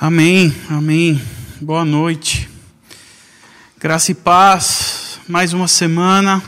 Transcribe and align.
Amém, 0.00 0.54
amém. 0.70 1.20
Boa 1.60 1.84
noite. 1.84 2.48
Graça 3.80 4.12
e 4.12 4.14
paz. 4.14 5.18
Mais 5.26 5.52
uma 5.52 5.66
semana. 5.66 6.40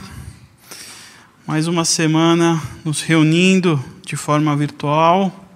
Mais 1.44 1.66
uma 1.66 1.84
semana 1.84 2.62
nos 2.84 3.02
reunindo 3.02 3.84
de 4.06 4.14
forma 4.14 4.54
virtual. 4.54 5.48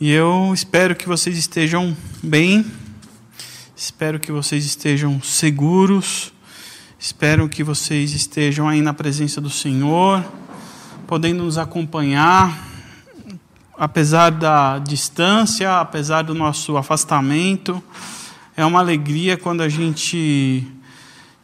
E 0.00 0.10
eu 0.10 0.50
espero 0.52 0.96
que 0.96 1.06
vocês 1.06 1.38
estejam 1.38 1.96
bem. 2.20 2.66
Espero 3.76 4.18
que 4.18 4.32
vocês 4.32 4.64
estejam 4.64 5.22
seguros. 5.22 6.32
Espero 6.98 7.48
que 7.48 7.62
vocês 7.62 8.14
estejam 8.14 8.68
aí 8.68 8.82
na 8.82 8.92
presença 8.92 9.40
do 9.40 9.48
Senhor, 9.48 10.24
podendo 11.06 11.44
nos 11.44 11.56
acompanhar 11.56 12.65
apesar 13.78 14.30
da 14.30 14.78
distância, 14.78 15.80
apesar 15.80 16.22
do 16.22 16.34
nosso 16.34 16.76
afastamento, 16.76 17.82
é 18.56 18.64
uma 18.64 18.80
alegria 18.80 19.36
quando 19.36 19.62
a 19.62 19.68
gente 19.68 20.66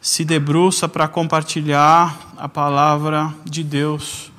se 0.01 0.25
debruça 0.25 0.87
para 0.89 1.07
compartilhar 1.07 2.33
a 2.35 2.49
palavra 2.49 3.33
de 3.45 3.63
Deus 3.63 4.31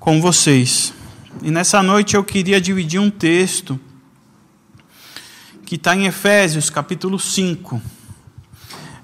com 0.00 0.20
vocês. 0.20 0.94
E 1.42 1.50
nessa 1.50 1.82
noite 1.82 2.16
eu 2.16 2.24
queria 2.24 2.60
dividir 2.60 2.98
um 2.98 3.10
texto 3.10 3.78
que 5.64 5.76
está 5.76 5.94
em 5.94 6.06
Efésios, 6.06 6.70
capítulo 6.70 7.18
5. 7.18 7.80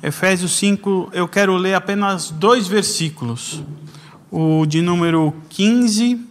Efésios 0.02 0.52
5, 0.52 1.10
eu 1.12 1.28
quero 1.28 1.56
ler 1.56 1.74
apenas 1.74 2.30
dois 2.30 2.66
versículos, 2.66 3.62
o 4.30 4.64
de 4.64 4.80
número 4.80 5.34
15 5.50 6.27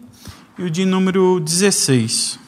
e 0.57 0.63
o 0.63 0.69
de 0.69 0.85
número 0.85 1.39
16. 1.39 2.39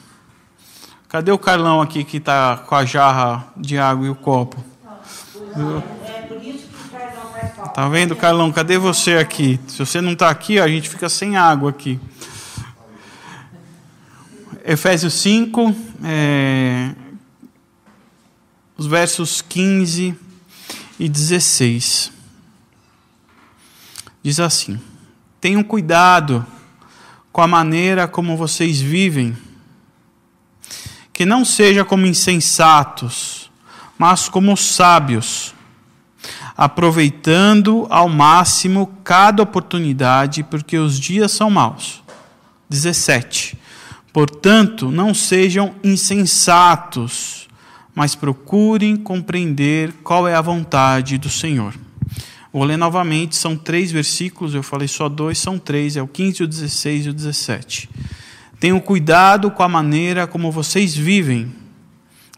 Cadê 1.08 1.30
o 1.30 1.38
Carlão 1.38 1.80
aqui 1.80 2.02
que 2.02 2.16
está 2.16 2.56
com 2.56 2.74
a 2.74 2.84
jarra 2.84 3.52
de 3.56 3.78
água 3.78 4.06
e 4.06 4.10
o 4.10 4.14
copo? 4.14 4.62
Tá 7.74 7.88
vendo, 7.88 8.16
Carlão? 8.16 8.50
Cadê 8.50 8.78
você 8.78 9.14
aqui? 9.14 9.60
Se 9.68 9.78
você 9.78 10.00
não 10.00 10.12
está 10.12 10.28
aqui, 10.28 10.58
a 10.58 10.66
gente 10.66 10.88
fica 10.88 11.08
sem 11.08 11.36
água 11.36 11.70
aqui. 11.70 12.00
Efésios 14.64 15.14
5, 15.14 15.74
é, 16.04 16.94
os 18.76 18.86
versos 18.86 19.40
15 19.40 20.16
e 20.98 21.08
16. 21.08 22.12
Diz 24.22 24.40
assim: 24.40 24.80
Tenham 25.40 25.62
cuidado 25.62 26.44
com 27.32 27.40
a 27.40 27.46
maneira 27.46 28.08
como 28.08 28.36
vocês 28.36 28.80
vivem. 28.80 29.36
Que 31.12 31.24
não 31.24 31.44
seja 31.44 31.84
como 31.84 32.06
insensatos, 32.06 33.50
mas 33.98 34.28
como 34.28 34.56
sábios, 34.56 35.54
aproveitando 36.56 37.86
ao 37.90 38.08
máximo 38.08 38.86
cada 39.04 39.42
oportunidade, 39.42 40.42
porque 40.42 40.78
os 40.78 40.98
dias 40.98 41.32
são 41.32 41.50
maus. 41.50 42.02
17. 42.68 43.58
Portanto, 44.12 44.90
não 44.90 45.12
sejam 45.12 45.74
insensatos, 45.84 47.48
mas 47.94 48.14
procurem 48.14 48.96
compreender 48.96 49.92
qual 50.02 50.26
é 50.26 50.34
a 50.34 50.40
vontade 50.40 51.18
do 51.18 51.28
Senhor. 51.28 51.74
Vou 52.52 52.64
ler 52.64 52.76
novamente, 52.76 53.36
são 53.36 53.56
três 53.56 53.92
versículos, 53.92 54.54
eu 54.54 54.62
falei 54.62 54.88
só 54.88 55.08
dois, 55.08 55.38
são 55.38 55.56
três, 55.56 55.96
é 55.96 56.02
o 56.02 56.08
15, 56.08 56.42
o 56.42 56.48
16 56.48 57.06
e 57.06 57.08
o 57.10 57.12
17. 57.12 57.88
Tenham 58.58 58.80
cuidado 58.80 59.50
com 59.52 59.62
a 59.62 59.68
maneira 59.68 60.26
como 60.26 60.50
vocês 60.50 60.96
vivem, 60.96 61.52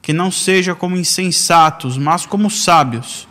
que 0.03 0.13
não 0.13 0.31
seja 0.31 0.75
como 0.75 0.99
insensatos, 0.99 1.97
mas 1.97 2.27
como 2.27 2.51
sábios, 2.51 3.27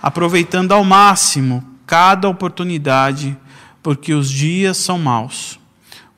aproveitando 0.00 0.70
ao 0.72 0.84
máximo 0.84 1.64
cada 1.84 2.28
oportunidade, 2.28 3.36
porque 3.82 4.14
os 4.14 4.30
dias 4.30 4.76
são 4.76 4.98
maus. 4.98 5.58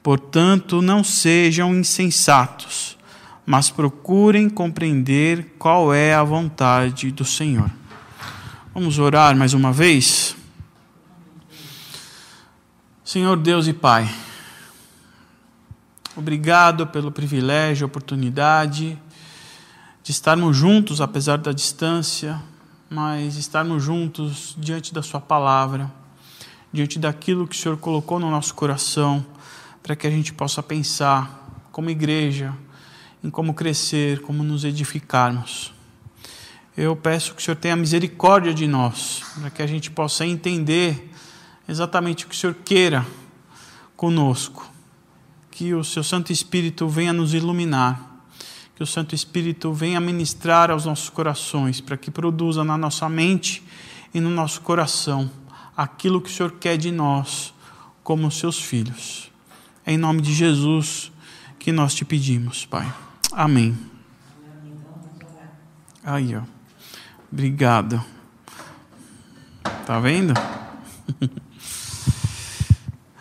Portanto, 0.03 0.83
não 0.83 1.03
sejam 1.03 1.75
insensatos, 1.75 2.99
mas 3.47 3.71
procurem 3.71 4.51
compreender 4.51 5.55
qual 5.59 5.95
é 5.95 6.13
a 6.13 6.23
vontade 6.23 7.11
do 7.11 7.25
Senhor. 7.25 7.71
Vamos 8.75 8.99
orar 8.99 9.37
mais 9.37 9.53
uma 9.53 9.71
vez? 9.71 10.35
Senhor 13.05 13.37
Deus 13.37 13.67
e 13.67 13.75
Pai, 13.75 14.11
obrigado 16.17 16.87
pelo 16.87 17.13
privilégio, 17.13 17.87
oportunidade 17.87 18.99
de 20.03 20.11
estarmos 20.11 20.57
juntos, 20.57 21.03
apesar 21.03 21.37
da 21.37 21.53
distância, 21.53 22.43
mas 22.89 23.37
estarmos 23.37 23.83
juntos 23.83 24.57
diante 24.57 24.95
da 24.95 25.03
Sua 25.03 25.21
palavra, 25.21 25.93
diante 26.73 26.99
daquilo 26.99 27.47
que 27.47 27.55
o 27.55 27.59
Senhor 27.59 27.77
colocou 27.77 28.19
no 28.19 28.31
nosso 28.31 28.55
coração, 28.55 29.23
para 29.83 29.95
que 29.95 30.07
a 30.07 30.11
gente 30.11 30.33
possa 30.33 30.63
pensar 30.63 31.63
como 31.71 31.91
igreja, 31.91 32.55
em 33.23 33.29
como 33.29 33.53
crescer, 33.53 34.23
como 34.23 34.43
nos 34.43 34.65
edificarmos 34.65 35.75
eu 36.77 36.97
peço 36.97 37.35
que 37.35 37.43
o 37.43 37.45
Senhor 37.45 37.57
tenha 37.57 37.77
misericórdia 37.77 38.55
de 38.55 38.67
nós, 38.67 39.23
para 39.39 39.51
que 39.51 39.63
a 39.63 39.67
gente 39.67 39.91
possa 39.91 40.27
entender 40.27 41.11
exatamente 41.69 42.25
o 42.25 42.29
que 42.29 42.35
o 42.35 42.39
Senhor 42.39 42.55
queira 42.65 43.07
conosco. 43.97 44.71
Que 45.51 45.75
o 45.75 45.85
seu 45.85 46.03
Santo 46.03 46.33
Espírito 46.33 46.89
venha 46.89 47.13
nos 47.13 47.35
iluminar, 47.35 48.25
que 48.75 48.83
o 48.83 48.87
Santo 48.87 49.15
Espírito 49.15 49.73
venha 49.73 50.01
ministrar 50.01 50.71
aos 50.71 50.87
nossos 50.87 51.11
corações, 51.11 51.81
para 51.81 51.97
que 51.97 52.11
produza 52.11 52.65
na 52.65 52.79
nossa 52.79 53.09
mente 53.09 53.63
e 54.15 54.21
no 54.21 54.31
nosso 54.31 54.63
coração 54.63 55.31
aquilo 55.77 56.21
que 56.21 56.31
o 56.31 56.33
Senhor 56.33 56.53
quer 56.53 56.77
de 56.77 56.91
nós, 56.91 57.53
como 58.03 58.31
seus 58.31 58.59
filhos. 58.59 59.31
É 59.85 59.93
em 59.93 59.99
nome 59.99 60.21
de 60.23 60.33
Jesus 60.33 61.13
que 61.59 61.71
nós 61.71 61.95
te 61.95 62.05
pedimos, 62.05 62.65
Pai. 62.65 62.93
Amém. 63.31 63.77
Aí, 66.05 66.35
ó. 66.35 66.52
Obrigado. 67.33 68.05
Tá 69.87 69.99
vendo? 69.99 70.35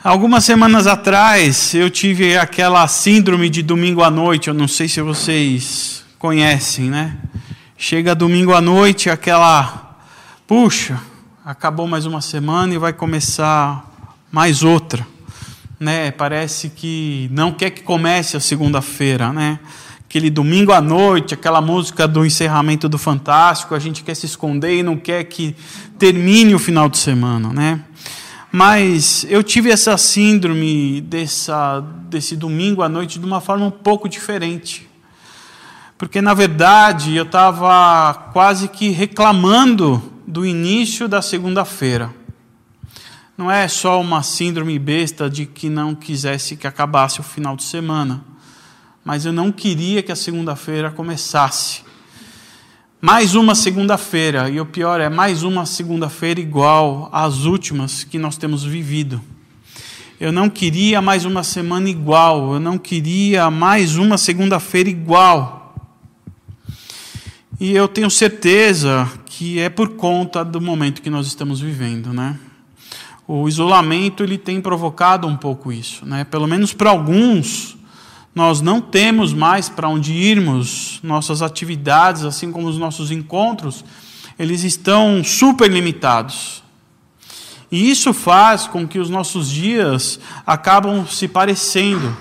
Algumas 0.03 0.44
semanas 0.44 0.85
atrás 0.85 1.73
eu 1.73 1.89
tive 1.89 2.38
aquela 2.38 2.85
síndrome 2.89 3.50
de 3.50 3.63
domingo 3.63 4.03
à 4.03 4.11
noite, 4.11 4.50
eu 4.50 4.53
não 4.53 4.67
sei 4.67 4.89
se 4.89 5.01
vocês 5.01 6.03
conhecem, 6.19 6.89
né? 6.89 7.17
Chega 7.77 8.13
domingo 8.13 8.53
à 8.53 8.59
noite, 8.59 9.09
aquela, 9.09 9.97
puxa, 10.45 11.00
acabou 11.45 11.88
mais 11.88 12.05
uma 12.05 12.19
semana 12.19 12.73
e 12.73 12.77
vai 12.77 12.91
começar 12.91 13.89
mais 14.29 14.61
outra, 14.61 15.07
né? 15.79 16.11
Parece 16.11 16.69
que 16.69 17.29
não 17.31 17.53
quer 17.53 17.69
que 17.69 17.81
comece 17.81 18.35
a 18.35 18.41
segunda-feira, 18.41 19.31
né? 19.31 19.57
Aquele 20.11 20.29
domingo 20.29 20.73
à 20.73 20.81
noite, 20.81 21.33
aquela 21.33 21.61
música 21.61 22.05
do 22.05 22.25
encerramento 22.25 22.89
do 22.89 22.97
Fantástico, 22.97 23.73
a 23.73 23.79
gente 23.79 24.03
quer 24.03 24.13
se 24.13 24.25
esconder 24.25 24.79
e 24.79 24.83
não 24.83 24.97
quer 24.97 25.23
que 25.23 25.55
termine 25.97 26.53
o 26.53 26.59
final 26.59 26.89
de 26.89 26.97
semana, 26.97 27.53
né? 27.53 27.81
Mas 28.51 29.25
eu 29.29 29.41
tive 29.41 29.71
essa 29.71 29.97
síndrome 29.97 31.00
dessa, 31.00 31.79
desse 32.09 32.35
domingo 32.35 32.81
à 32.81 32.89
noite 32.89 33.19
de 33.19 33.25
uma 33.25 33.39
forma 33.39 33.67
um 33.67 33.71
pouco 33.71 34.09
diferente. 34.09 34.85
Porque, 35.97 36.21
na 36.21 36.33
verdade, 36.33 37.16
eu 37.16 37.23
estava 37.23 38.13
quase 38.33 38.67
que 38.67 38.89
reclamando 38.89 40.03
do 40.27 40.45
início 40.45 41.07
da 41.07 41.21
segunda-feira. 41.21 42.13
Não 43.38 43.50
é 43.50 43.66
só 43.69 44.01
uma 44.01 44.21
síndrome 44.23 44.77
besta 44.77 45.29
de 45.29 45.45
que 45.45 45.69
não 45.69 45.95
quisesse 45.95 46.57
que 46.57 46.67
acabasse 46.67 47.21
o 47.21 47.23
final 47.23 47.55
de 47.55 47.63
semana 47.63 48.29
mas 49.03 49.25
eu 49.25 49.34
não 49.34 49.51
queria 49.51 50.03
que 50.03 50.12
a 50.12 50.16
segunda-feira 50.16 50.91
começasse. 50.91 51.81
Mais 53.01 53.33
uma 53.33 53.56
segunda-feira, 53.56 54.50
e 54.50 54.62
o 54.62 54.65
pior 54.65 55.01
é 55.01 55.09
mais 55.09 55.42
uma 55.42 55.65
segunda-feira 55.65 56.39
igual 56.39 57.09
às 57.12 57.45
últimas 57.45 58.03
que 58.03 58.19
nós 58.19 58.38
temos 58.38 58.63
vivido. 58.63 59.19
Eu 60.19 60.31
não 60.31 60.48
queria 60.48 61.01
mais 61.01 61.25
uma 61.25 61.42
semana 61.42 61.89
igual, 61.89 62.53
eu 62.53 62.59
não 62.59 62.77
queria 62.77 63.50
mais 63.50 63.95
uma 63.95 64.19
segunda-feira 64.19 64.88
igual. 64.88 65.75
E 67.59 67.71
eu 67.71 67.88
tenho 67.88 68.09
certeza 68.09 69.09
que 69.25 69.59
é 69.59 69.68
por 69.68 69.89
conta 69.89 70.45
do 70.45 70.62
momento 70.62 71.01
que 71.01 71.09
nós 71.09 71.25
estamos 71.25 71.59
vivendo, 71.59 72.13
né? 72.13 72.39
O 73.27 73.48
isolamento 73.48 74.24
ele 74.24 74.38
tem 74.38 74.62
provocado 74.62 75.25
um 75.25 75.36
pouco 75.36 75.71
isso, 75.71 76.06
né? 76.06 76.24
Pelo 76.24 76.48
menos 76.48 76.71
para 76.71 76.92
alguns, 76.92 77.75
nós 78.33 78.62
não 78.62 78.80
temos 78.80 79.33
mais 79.33 79.68
para 79.68 79.89
onde 79.89 80.13
irmos, 80.13 81.00
nossas 81.04 81.42
atividades, 81.42 82.24
assim 82.24 82.51
como 82.51 82.68
os 82.68 82.78
nossos 82.78 83.12
encontros, 83.12 83.83
eles 84.39 84.63
estão 84.63 85.24
super 85.24 85.69
limitados. 85.69 86.63
E 87.72 87.89
isso 87.89 88.13
faz 88.13 88.68
com 88.68 88.88
que 88.88 89.00
os 89.00 89.10
nossos 89.10 89.50
dias 89.50 90.19
acabam 90.45 91.06
se 91.06 91.28
parecendo. 91.28 92.18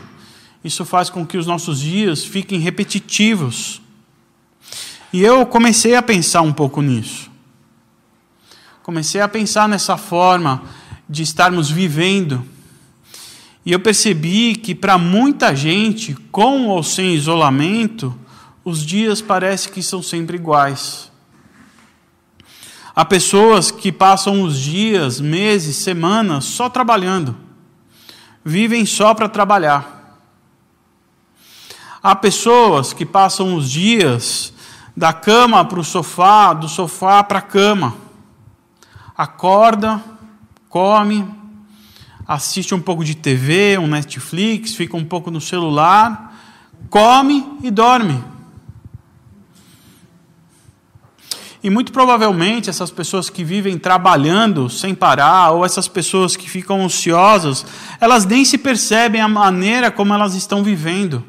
Isso 0.62 0.84
faz 0.84 1.10
com 1.10 1.26
que 1.26 1.38
os 1.38 1.46
nossos 1.46 1.80
dias 1.80 2.24
fiquem 2.24 2.60
repetitivos. 2.60 3.80
E 5.12 5.22
eu 5.22 5.44
comecei 5.46 5.96
a 5.96 6.02
pensar 6.02 6.42
um 6.42 6.52
pouco 6.52 6.80
nisso. 6.82 7.30
Comecei 8.82 9.20
a 9.20 9.28
pensar 9.28 9.68
nessa 9.68 9.96
forma 9.96 10.62
de 11.08 11.22
estarmos 11.22 11.68
vivendo. 11.68 12.44
E 13.64 13.72
eu 13.72 13.80
percebi 13.80 14.56
que 14.56 14.74
para 14.74 14.96
muita 14.96 15.54
gente, 15.54 16.14
com 16.32 16.68
ou 16.68 16.82
sem 16.82 17.14
isolamento, 17.14 18.16
os 18.64 18.84
dias 18.84 19.20
parece 19.20 19.68
que 19.68 19.82
são 19.82 20.02
sempre 20.02 20.36
iguais. 20.36 21.10
Há 22.94 23.04
pessoas 23.04 23.70
que 23.70 23.92
passam 23.92 24.42
os 24.42 24.58
dias, 24.58 25.20
meses, 25.20 25.76
semanas 25.76 26.44
só 26.44 26.68
trabalhando. 26.68 27.36
Vivem 28.44 28.84
só 28.84 29.14
para 29.14 29.28
trabalhar. 29.28 30.18
Há 32.02 32.16
pessoas 32.16 32.92
que 32.92 33.04
passam 33.04 33.54
os 33.54 33.70
dias 33.70 34.52
da 34.96 35.12
cama 35.12 35.64
para 35.64 35.80
o 35.80 35.84
sofá, 35.84 36.52
do 36.52 36.68
sofá 36.68 37.22
para 37.22 37.38
a 37.38 37.42
cama. 37.42 37.94
Acorda, 39.16 40.02
come, 40.68 41.39
assiste 42.30 42.72
um 42.76 42.80
pouco 42.80 43.04
de 43.04 43.16
TV, 43.16 43.76
um 43.76 43.88
Netflix, 43.88 44.76
fica 44.76 44.96
um 44.96 45.04
pouco 45.04 45.32
no 45.32 45.40
celular, 45.40 46.32
come 46.88 47.44
e 47.60 47.72
dorme. 47.72 48.22
E 51.60 51.68
muito 51.68 51.90
provavelmente 51.90 52.70
essas 52.70 52.88
pessoas 52.88 53.28
que 53.28 53.42
vivem 53.42 53.76
trabalhando 53.76 54.70
sem 54.70 54.94
parar, 54.94 55.50
ou 55.50 55.64
essas 55.64 55.88
pessoas 55.88 56.36
que 56.36 56.48
ficam 56.48 56.84
ansiosas, 56.84 57.66
elas 58.00 58.24
nem 58.24 58.44
se 58.44 58.56
percebem 58.56 59.20
a 59.20 59.26
maneira 59.26 59.90
como 59.90 60.14
elas 60.14 60.36
estão 60.36 60.62
vivendo. 60.62 61.24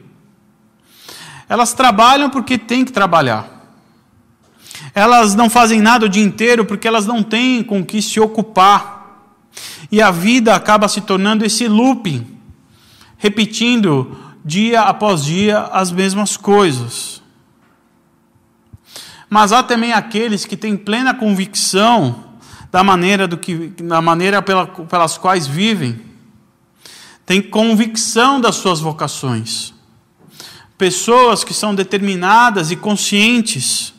Elas 1.50 1.74
trabalham 1.74 2.30
porque 2.30 2.60
têm 2.60 2.86
que 2.86 2.92
trabalhar. 2.92 3.50
Elas 4.94 5.34
não 5.34 5.50
fazem 5.50 5.82
nada 5.82 6.06
o 6.06 6.10
dia 6.10 6.24
inteiro 6.24 6.64
porque 6.64 6.88
elas 6.88 7.08
não 7.08 7.24
têm 7.24 7.64
com 7.64 7.84
que 7.84 8.04
se 8.04 8.20
ocupar. 8.20 9.01
E 9.92 10.02
a 10.02 10.10
vida 10.10 10.56
acaba 10.56 10.88
se 10.88 11.02
tornando 11.02 11.46
esse 11.46 11.68
looping, 11.68 12.26
repetindo 13.18 14.18
dia 14.44 14.82
após 14.84 15.24
dia 15.24 15.60
as 15.60 15.92
mesmas 15.92 16.38
coisas. 16.38 17.22
Mas 19.30 19.52
há 19.52 19.62
também 19.62 19.94
aqueles 19.94 20.46
que 20.46 20.58
têm 20.58 20.78
plena 20.78 21.14
convicção 21.14 22.32
da 22.72 22.84
maneira, 22.84 23.28
do 23.28 23.38
que, 23.38 23.68
da 23.84 24.02
maneira 24.02 24.42
pela, 24.42 24.66
pelas 24.66 25.18
quais 25.18 25.46
vivem, 25.46 26.00
têm 27.26 27.42
convicção 27.42 28.40
das 28.40 28.56
suas 28.56 28.80
vocações 28.80 29.74
pessoas 30.82 31.44
que 31.44 31.54
são 31.54 31.76
determinadas 31.76 32.72
e 32.72 32.76
conscientes, 32.76 33.94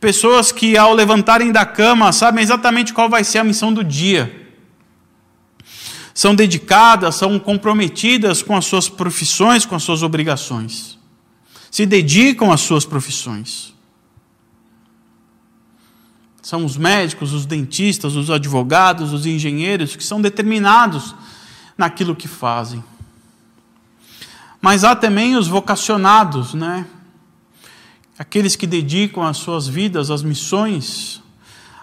pessoas 0.00 0.50
que, 0.50 0.76
ao 0.76 0.92
levantarem 0.92 1.52
da 1.52 1.64
cama, 1.64 2.12
sabem 2.12 2.42
exatamente 2.42 2.92
qual 2.92 3.08
vai 3.08 3.22
ser 3.22 3.38
a 3.38 3.44
missão 3.44 3.72
do 3.72 3.84
dia. 3.84 4.47
São 6.18 6.34
dedicadas, 6.34 7.14
são 7.14 7.38
comprometidas 7.38 8.42
com 8.42 8.56
as 8.56 8.64
suas 8.64 8.88
profissões, 8.88 9.64
com 9.64 9.76
as 9.76 9.84
suas 9.84 10.02
obrigações. 10.02 10.98
Se 11.70 11.86
dedicam 11.86 12.50
às 12.50 12.60
suas 12.60 12.84
profissões. 12.84 13.72
São 16.42 16.64
os 16.64 16.76
médicos, 16.76 17.32
os 17.32 17.46
dentistas, 17.46 18.16
os 18.16 18.30
advogados, 18.30 19.12
os 19.12 19.26
engenheiros 19.26 19.94
que 19.94 20.02
são 20.02 20.20
determinados 20.20 21.14
naquilo 21.76 22.16
que 22.16 22.26
fazem. 22.26 22.82
Mas 24.60 24.82
há 24.82 24.96
também 24.96 25.36
os 25.36 25.46
vocacionados, 25.46 26.52
né? 26.52 26.84
Aqueles 28.18 28.56
que 28.56 28.66
dedicam 28.66 29.22
as 29.22 29.36
suas 29.36 29.68
vidas 29.68 30.10
às 30.10 30.24
missões, 30.24 31.22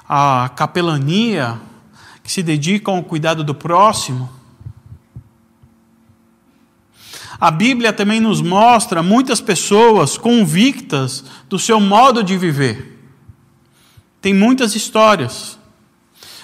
à 0.09 0.51
capelania, 0.57 1.57
que 2.25 2.31
se 2.31 2.41
dedicam 2.41 2.95
ao 2.95 3.03
cuidado 3.03 3.43
do 3.43 3.53
próximo. 3.53 4.27
A 7.39 7.51
Bíblia 7.51 7.93
também 7.93 8.19
nos 8.19 8.41
mostra 8.41 9.03
muitas 9.03 9.39
pessoas 9.39 10.17
convictas 10.17 11.23
do 11.47 11.59
seu 11.59 11.79
modo 11.79 12.23
de 12.23 12.35
viver. 12.35 12.99
Tem 14.19 14.33
muitas 14.33 14.73
histórias. 14.73 15.59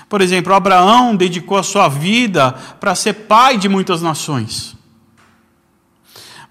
Por 0.08 0.22
exemplo, 0.22 0.54
Abraão 0.54 1.16
dedicou 1.16 1.58
a 1.58 1.64
sua 1.64 1.90
vida 1.90 2.52
para 2.80 2.94
ser 2.94 3.14
pai 3.14 3.58
de 3.58 3.68
muitas 3.68 4.04
nações. 4.04 4.78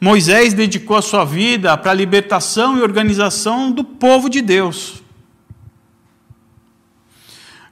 Moisés 0.01 0.55
dedicou 0.55 0.97
a 0.97 1.03
sua 1.03 1.25
vida 1.25 1.77
para 1.77 1.93
a 1.93 1.95
libertação 1.95 2.77
e 2.77 2.83
organização 2.83 3.71
do 3.71 3.85
povo 3.85 4.29
de 4.29 4.43
Deus. 4.43 5.00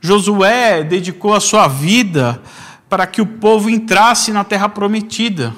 Josué 0.09 0.83
dedicou 0.83 1.35
a 1.35 1.41
sua 1.41 1.69
vida 1.69 2.41
para 2.89 3.07
que 3.07 3.21
o 3.21 3.27
povo 3.27 3.69
entrasse 3.69 4.33
na 4.33 4.43
terra 4.43 4.67
prometida. 4.67 5.55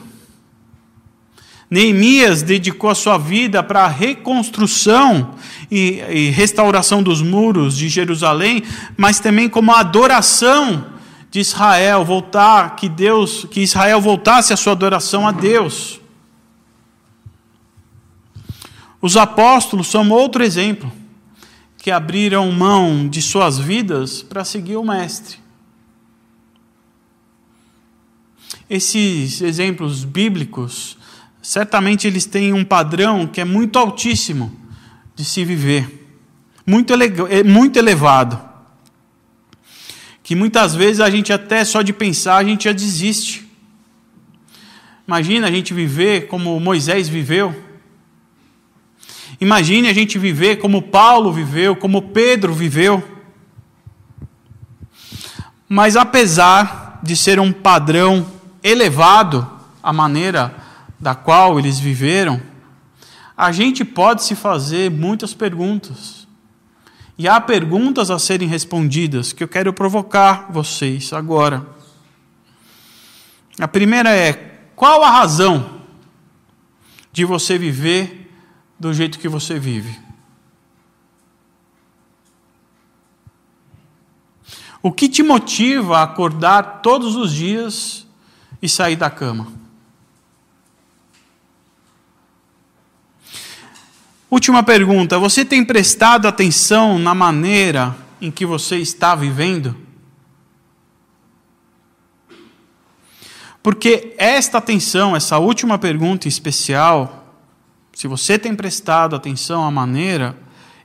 Neemias 1.71 2.43
dedicou 2.43 2.91
a 2.91 2.95
sua 2.97 3.17
vida 3.17 3.63
para 3.63 3.85
a 3.85 3.89
reconstrução 3.89 5.37
e, 5.71 6.03
e, 6.11 6.31
restauração 6.31 7.01
dos 7.01 7.23
muros 7.23 7.77
de 7.77 7.89
Jerusalém, 7.89 8.65
mas 8.97 9.21
também 9.21 9.49
como 9.49 9.71
a 9.71 9.79
adoração 9.79 10.87
de 11.31 11.39
Israel, 11.39 12.05
voltar 12.05 12.75
que 12.75 12.89
Deus, 12.89 13.47
que 13.53 13.61
Israel 13.61 14.01
voltasse 14.01 14.53
a 14.53 14.57
sua 14.57 14.73
adoração 14.73 15.29
a 15.29 15.31
Deus. 15.31 16.01
Os 19.01 19.17
apóstolos 19.17 19.87
são 19.87 20.11
outro 20.11 20.43
exemplo, 20.43 20.91
que 21.81 21.91
abriram 21.91 22.53
mão 22.53 23.09
de 23.09 23.23
suas 23.23 23.59
vidas 23.59 24.23
para 24.23 24.45
seguir 24.45 24.77
o 24.77 24.85
Mestre. 24.85 25.39
Esses 28.69 29.41
exemplos 29.41 30.05
bíblicos, 30.05 30.99
certamente 31.41 32.07
eles 32.07 32.27
têm 32.27 32.53
um 32.53 32.65
padrão 32.65 33.27
que 33.27 33.41
é 33.41 33.45
muito 33.45 33.79
altíssimo 33.79 34.55
de 35.17 35.25
se 35.25 35.43
viver, 35.43 36.07
muito, 36.67 36.93
ele 36.93 37.05
é 37.31 37.43
muito 37.43 37.79
elevado, 37.79 38.39
que 40.23 40.35
muitas 40.37 40.75
vezes 40.75 41.01
a 41.01 41.09
gente 41.09 41.33
até 41.33 41.65
só 41.65 41.81
de 41.81 41.95
pensar 41.95 42.37
a 42.37 42.45
gente 42.45 42.65
já 42.65 42.73
desiste. 42.73 43.49
Imagina 45.09 45.49
a 45.49 45.51
gente 45.51 45.73
viver 45.73 46.29
como 46.29 46.61
Moisés 46.61 47.09
viveu 47.09 47.70
Imagine 49.41 49.89
a 49.89 49.93
gente 49.95 50.19
viver 50.19 50.57
como 50.57 50.83
Paulo 50.83 51.33
viveu, 51.33 51.75
como 51.75 52.11
Pedro 52.11 52.53
viveu. 52.53 53.03
Mas 55.67 55.97
apesar 55.97 57.01
de 57.03 57.17
ser 57.17 57.41
um 57.41 57.51
padrão 57.51 58.27
elevado, 58.63 59.49
a 59.83 59.93
maneira 59.93 60.55
da 60.99 61.15
qual 61.15 61.59
eles 61.59 61.79
viveram, 61.79 62.43
a 63.35 63.51
gente 63.51 63.83
pode 63.83 64.25
se 64.25 64.35
fazer 64.35 64.91
muitas 64.91 65.33
perguntas. 65.33 66.29
E 67.17 67.27
há 67.27 67.41
perguntas 67.41 68.11
a 68.11 68.19
serem 68.19 68.47
respondidas 68.47 69.33
que 69.33 69.43
eu 69.43 69.49
quero 69.49 69.73
provocar 69.73 70.49
vocês 70.51 71.15
agora. 71.15 71.67
A 73.59 73.69
primeira 73.69 74.11
é: 74.11 74.33
qual 74.77 75.03
a 75.03 75.11
razão 75.11 75.81
de 77.13 77.25
você 77.25 77.57
viver 77.57 78.20
do 78.81 78.95
jeito 78.95 79.19
que 79.19 79.29
você 79.29 79.59
vive. 79.59 80.01
O 84.83 84.91
que 84.91 85.07
te 85.07 85.23
motiva 85.23 85.99
a 85.99 86.05
acordar 86.05 86.81
todos 86.81 87.15
os 87.15 87.31
dias 87.31 88.07
e 88.63 88.69
sair 88.69 88.97
da 88.97 89.11
cama? 89.11 89.53
Última 94.31 94.63
pergunta: 94.63 95.19
você 95.19 95.45
tem 95.45 95.63
prestado 95.63 96.27
atenção 96.27 96.99
na 96.99 97.15
maneira 97.15 97.95
em 98.19 98.31
que 98.31 98.47
você 98.47 98.79
está 98.79 99.15
vivendo? 99.15 99.77
Porque 103.63 104.15
esta 104.17 104.57
atenção, 104.57 105.15
essa 105.15 105.39
última 105.39 105.79
pergunta 105.79 106.27
especial, 106.27 107.20
se 108.01 108.09
você 108.09 108.39
tem 108.39 108.57
prestado 108.57 109.15
atenção 109.15 109.63
à 109.63 109.71
maneira 109.71 110.35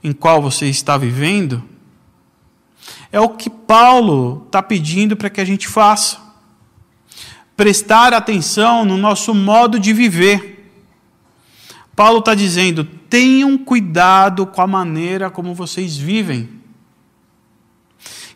em 0.04 0.12
qual 0.12 0.42
você 0.42 0.66
está 0.68 0.98
vivendo, 0.98 1.64
é 3.10 3.18
o 3.22 3.30
que 3.30 3.50
Paulo 3.50 4.44
está 4.46 4.62
pedindo 4.62 5.16
para 5.16 5.30
que 5.30 5.40
a 5.40 5.46
gente 5.46 5.66
faça. 5.66 6.18
Prestar 7.56 8.14
atenção 8.14 8.84
no 8.84 8.98
nosso 8.98 9.34
modo 9.34 9.80
de 9.80 9.94
viver. 9.94 10.70
Paulo 11.96 12.20
está 12.20 12.36
dizendo: 12.36 12.84
tenham 12.84 13.58
cuidado 13.58 14.46
com 14.46 14.62
a 14.62 14.68
maneira 14.68 15.30
como 15.30 15.56
vocês 15.56 15.96
vivem. 15.96 16.50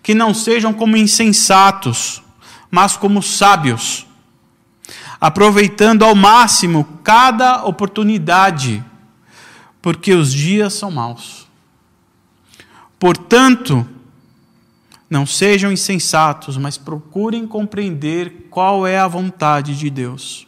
Que 0.01 0.13
não 0.13 0.33
sejam 0.33 0.71
como 0.71 0.95
insensatos, 0.95 2.23
mas 2.71 2.95
como 2.95 3.21
sábios 3.21 4.07
aproveitando 5.19 6.03
ao 6.03 6.15
máximo 6.15 6.85
cada 7.03 7.65
oportunidade, 7.65 8.83
porque 9.81 10.13
os 10.13 10.31
dias 10.31 10.73
são 10.73 10.91
maus. 10.91 11.47
Portanto, 12.97 13.87
não 15.09 15.25
sejam 15.25 15.71
insensatos, 15.71 16.57
mas 16.57 16.77
procurem 16.77 17.47
compreender 17.47 18.47
qual 18.49 18.85
é 18.85 18.99
a 18.99 19.07
vontade 19.07 19.75
de 19.75 19.89
Deus. 19.89 20.47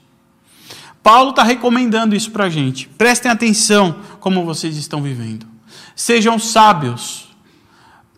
Paulo 1.01 1.32
está 1.32 1.44
recomendando 1.44 2.16
isso 2.16 2.30
para 2.30 2.46
a 2.46 2.50
gente. 2.50 2.88
Prestem 2.90 3.32
atenção 3.32 3.96
como 4.20 4.46
vocês 4.46 4.78
estão 4.78 5.01
vivendo. 5.01 5.48
Sejam 5.96 6.38
sábios 6.38 7.30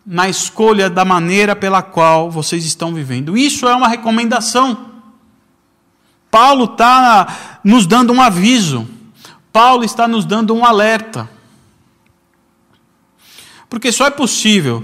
na 0.05 0.27
escolha 0.27 0.89
da 0.89 1.05
maneira 1.05 1.55
pela 1.55 1.81
qual 1.81 2.29
vocês 2.29 2.65
estão 2.65 2.93
vivendo. 2.93 3.38
Isso 3.38 3.67
é 3.67 3.74
uma 3.74 3.88
recomendação. 3.88 4.92
Paulo 6.33 6.63
está 6.63 7.59
nos 7.63 7.85
dando 7.85 8.11
um 8.11 8.19
aviso. 8.19 8.87
Paulo 9.51 9.83
está 9.83 10.07
nos 10.07 10.25
dando 10.25 10.55
um 10.55 10.65
alerta. 10.65 11.29
Porque 13.69 13.91
só 13.91 14.07
é 14.07 14.09
possível, 14.09 14.83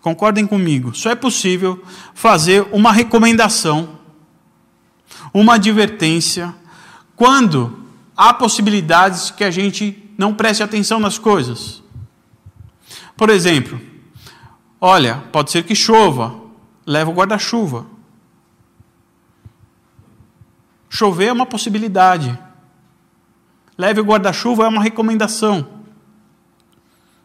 concordem 0.00 0.46
comigo, 0.46 0.94
só 0.94 1.10
é 1.10 1.14
possível 1.14 1.84
fazer 2.14 2.66
uma 2.72 2.90
recomendação, 2.90 3.98
uma 5.34 5.56
advertência, 5.56 6.54
quando 7.14 7.84
há 8.16 8.32
possibilidades 8.32 9.30
que 9.30 9.44
a 9.44 9.50
gente 9.50 10.10
não 10.16 10.32
preste 10.32 10.62
atenção 10.62 10.98
nas 10.98 11.18
coisas. 11.18 11.82
Por 13.14 13.28
exemplo, 13.28 13.78
olha, 14.80 15.22
pode 15.30 15.50
ser 15.50 15.64
que 15.64 15.74
chova, 15.74 16.34
leva 16.86 17.10
o 17.10 17.14
guarda-chuva. 17.14 17.97
Chover 20.88 21.26
é 21.26 21.32
uma 21.32 21.46
possibilidade. 21.46 22.36
Leve 23.76 24.00
o 24.00 24.04
guarda-chuva 24.04 24.64
é 24.64 24.68
uma 24.68 24.82
recomendação. 24.82 25.66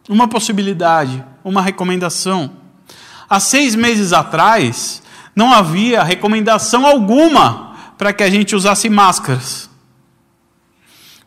Uma 0.07 0.27
possibilidade, 0.27 1.23
uma 1.43 1.61
recomendação. 1.61 2.51
Há 3.29 3.39
seis 3.39 3.73
meses 3.73 4.13
atrás, 4.13 5.01
não 5.35 5.53
havia 5.53 6.03
recomendação 6.03 6.85
alguma 6.85 7.73
para 7.97 8.13
que 8.13 8.21
a 8.21 8.29
gente 8.29 8.55
usasse 8.55 8.89
máscaras. 8.89 9.69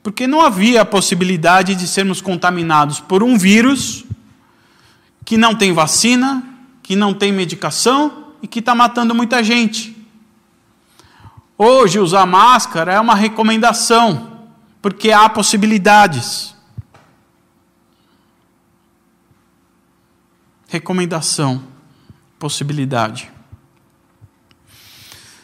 Porque 0.03 0.27
não 0.27 0.41
havia 0.41 0.83
a 0.83 0.85
possibilidade 0.85 1.75
de 1.75 1.89
sermos 1.89 2.21
contaminados 2.21 3.01
por 3.01 3.23
um 3.23 3.37
vírus 3.37 4.05
que 5.25 5.37
não 5.37 5.57
tem 5.57 5.73
vacina, 5.73 6.45
que 6.83 6.95
não 6.95 7.13
tem 7.13 7.33
medicação 7.33 8.27
e 8.41 8.47
que 8.47 8.61
está 8.61 8.75
matando 8.75 9.13
muita 9.15 9.43
gente. 9.43 9.96
Hoje, 11.59 11.99
usar 11.99 12.27
máscara 12.27 12.93
é 12.93 13.01
uma 13.01 13.15
recomendação, 13.15 14.49
porque 14.83 15.11
há 15.11 15.29
possibilidades. 15.29 16.55
Recomendação, 20.69 21.63
possibilidade. 22.39 23.31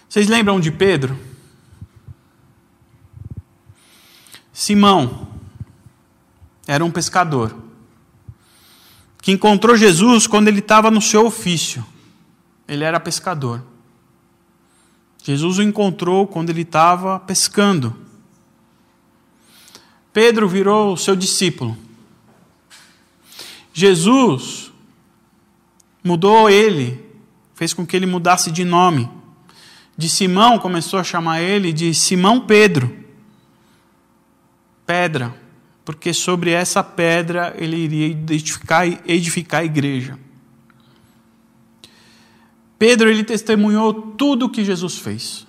Vocês 0.09 0.29
lembram 0.29 0.61
de 0.61 0.71
Pedro? 0.71 1.19
Simão 4.53 5.29
era 6.67 6.85
um 6.85 6.91
pescador 6.91 7.57
que 9.23 9.33
encontrou 9.33 9.77
Jesus 9.77 10.27
quando 10.27 10.49
ele 10.49 10.59
estava 10.59 10.91
no 10.91 11.01
seu 11.01 11.25
ofício. 11.25 11.85
Ele 12.69 12.85
era 12.85 13.01
pescador. 13.01 13.72
Jesus 15.23 15.59
o 15.59 15.63
encontrou 15.63 16.27
quando 16.27 16.51
ele 16.51 16.63
estava 16.63 17.19
pescando. 17.21 17.97
Pedro 20.13 20.49
virou 20.49 20.97
seu 20.97 21.15
discípulo. 21.15 21.77
Jesus 23.73 24.73
mudou 26.05 26.51
ele, 26.51 27.01
fez 27.55 27.73
com 27.73 27.87
que 27.87 27.97
ele 27.97 28.07
mudasse 28.07 28.51
de 28.51 28.65
nome. 28.65 29.09
De 29.97 30.09
Simão 30.09 30.59
começou 30.59 30.99
a 30.99 31.05
chamar 31.05 31.41
ele 31.41 31.73
de 31.73 31.95
Simão 31.95 32.41
Pedro. 32.41 32.95
Pedra 34.85 35.43
porque 35.85 36.13
sobre 36.13 36.51
essa 36.51 36.83
pedra 36.83 37.55
ele 37.59 37.77
iria 37.77 38.07
edificar, 38.07 38.87
edificar 39.07 39.61
a 39.61 39.65
igreja. 39.65 40.19
Pedro 42.83 43.09
ele 43.09 43.23
testemunhou 43.23 43.95
tudo 43.95 44.47
o 44.47 44.49
que 44.49 44.65
Jesus 44.65 44.99
fez. 44.99 45.47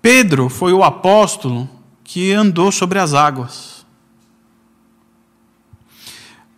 Pedro 0.00 0.48
foi 0.48 0.72
o 0.72 0.84
apóstolo 0.84 1.68
que 2.04 2.32
andou 2.32 2.70
sobre 2.70 3.00
as 3.00 3.12
águas. 3.12 3.84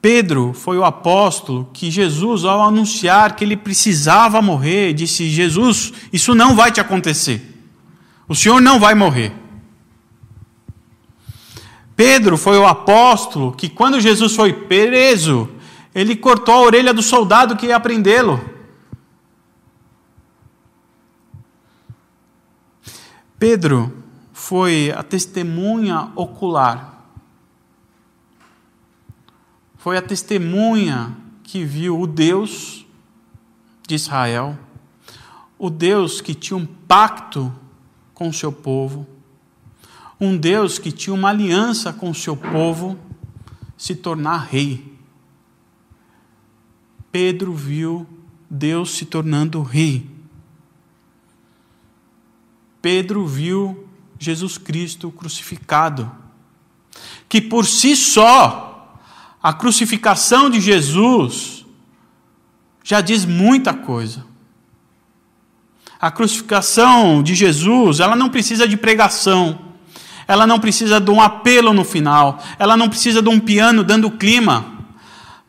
Pedro 0.03 0.53
foi 0.53 0.77
o 0.77 0.85
apóstolo 0.85 1.71
que 1.73 1.91
Jesus, 1.91 2.45
ao 2.45 2.61
anunciar 2.61 3.35
que 3.35 3.43
ele 3.43 3.57
precisava 3.57 4.43
morrer, 4.43 4.93
disse: 4.93 5.31
Jesus, 5.31 5.95
isso 6.13 6.35
não 6.35 6.55
vai 6.55 6.71
te 6.71 6.79
acontecer. 6.79 7.41
O 8.29 8.35
Senhor 8.35 8.61
não 8.61 8.79
vai 8.79 8.95
morrer. 8.95 9.33
Pedro 11.97 12.37
foi 12.37 12.59
o 12.59 12.67
apóstolo 12.67 13.53
que, 13.53 13.71
quando 13.71 13.99
Jesus 13.99 14.37
foi 14.37 14.53
preso, 14.53 15.49
ele 15.95 16.15
cortou 16.15 16.55
a 16.55 16.61
orelha 16.61 16.93
do 16.93 17.03
soldado 17.03 17.57
que 17.57 17.69
ia 17.69 17.81
prendê-lo. 17.81 18.53
Pedro 23.45 23.93
foi 24.33 24.91
a 24.91 25.03
testemunha 25.03 26.11
ocular. 26.17 27.05
Foi 29.77 29.99
a 29.99 30.03
testemunha 30.03 31.15
que 31.43 31.63
viu 31.63 32.01
o 32.01 32.07
Deus 32.07 32.87
de 33.87 33.97
Israel, 33.97 34.59
o 35.59 35.69
Deus 35.69 36.23
que 36.23 36.35
tinha 36.35 36.57
um 36.57 36.65
pacto 36.65 37.53
com 38.15 38.31
o 38.31 38.33
seu 38.33 38.51
povo 38.51 39.07
um 40.19 40.39
Deus 40.39 40.79
que 40.79 40.91
tinha 40.91 41.13
uma 41.13 41.29
aliança 41.29 41.93
com 41.93 42.09
o 42.09 42.15
seu 42.15 42.35
povo 42.35 42.99
se 43.77 43.95
tornar 43.95 44.47
rei. 44.47 44.97
Pedro 47.13 47.53
viu 47.53 48.07
Deus 48.49 48.93
se 48.93 49.05
tornando 49.05 49.61
rei. 49.61 50.14
Pedro 52.85 53.27
viu 53.27 53.89
Jesus 54.19 54.59
Cristo 54.59 55.11
crucificado, 55.11 56.13
que 57.27 57.41
por 57.41 57.65
si 57.65 57.97
só, 57.97 59.01
a 59.43 59.55
crucificação 59.55 60.51
de 60.51 60.61
Jesus 60.61 61.65
já 62.83 63.01
diz 63.01 63.25
muita 63.25 63.73
coisa. 63.73 64.27
A 65.99 66.11
crucificação 66.11 67.23
de 67.23 67.35
Jesus, 67.35 68.01
ela 68.01 68.15
não 68.15 68.29
precisa 68.29 68.69
de 68.69 68.77
pregação 68.77 69.59
ela 70.27 70.47
não 70.47 70.59
precisa 70.59 71.01
de 71.01 71.11
um 71.11 71.21
apelo 71.21 71.75
no 71.75 71.85
final, 71.85 72.43
ela 72.59 72.79
não 72.79 72.89
precisa 72.89 73.21
de 73.21 73.29
um 73.29 73.39
piano 73.39 73.85
dando 73.85 74.11
clima. 74.11 74.65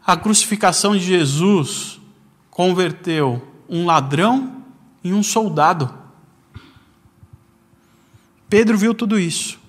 A 0.06 0.18
crucificação 0.18 0.98
de 0.98 1.04
Jesus 1.04 1.98
converteu 2.50 3.42
um 3.70 3.86
ladrão 3.86 4.64
em 5.02 5.14
um 5.14 5.24
soldado. 5.24 6.05
Pedro 8.56 8.78
viu 8.78 8.94
tudo 8.94 9.20
isso. 9.20 9.60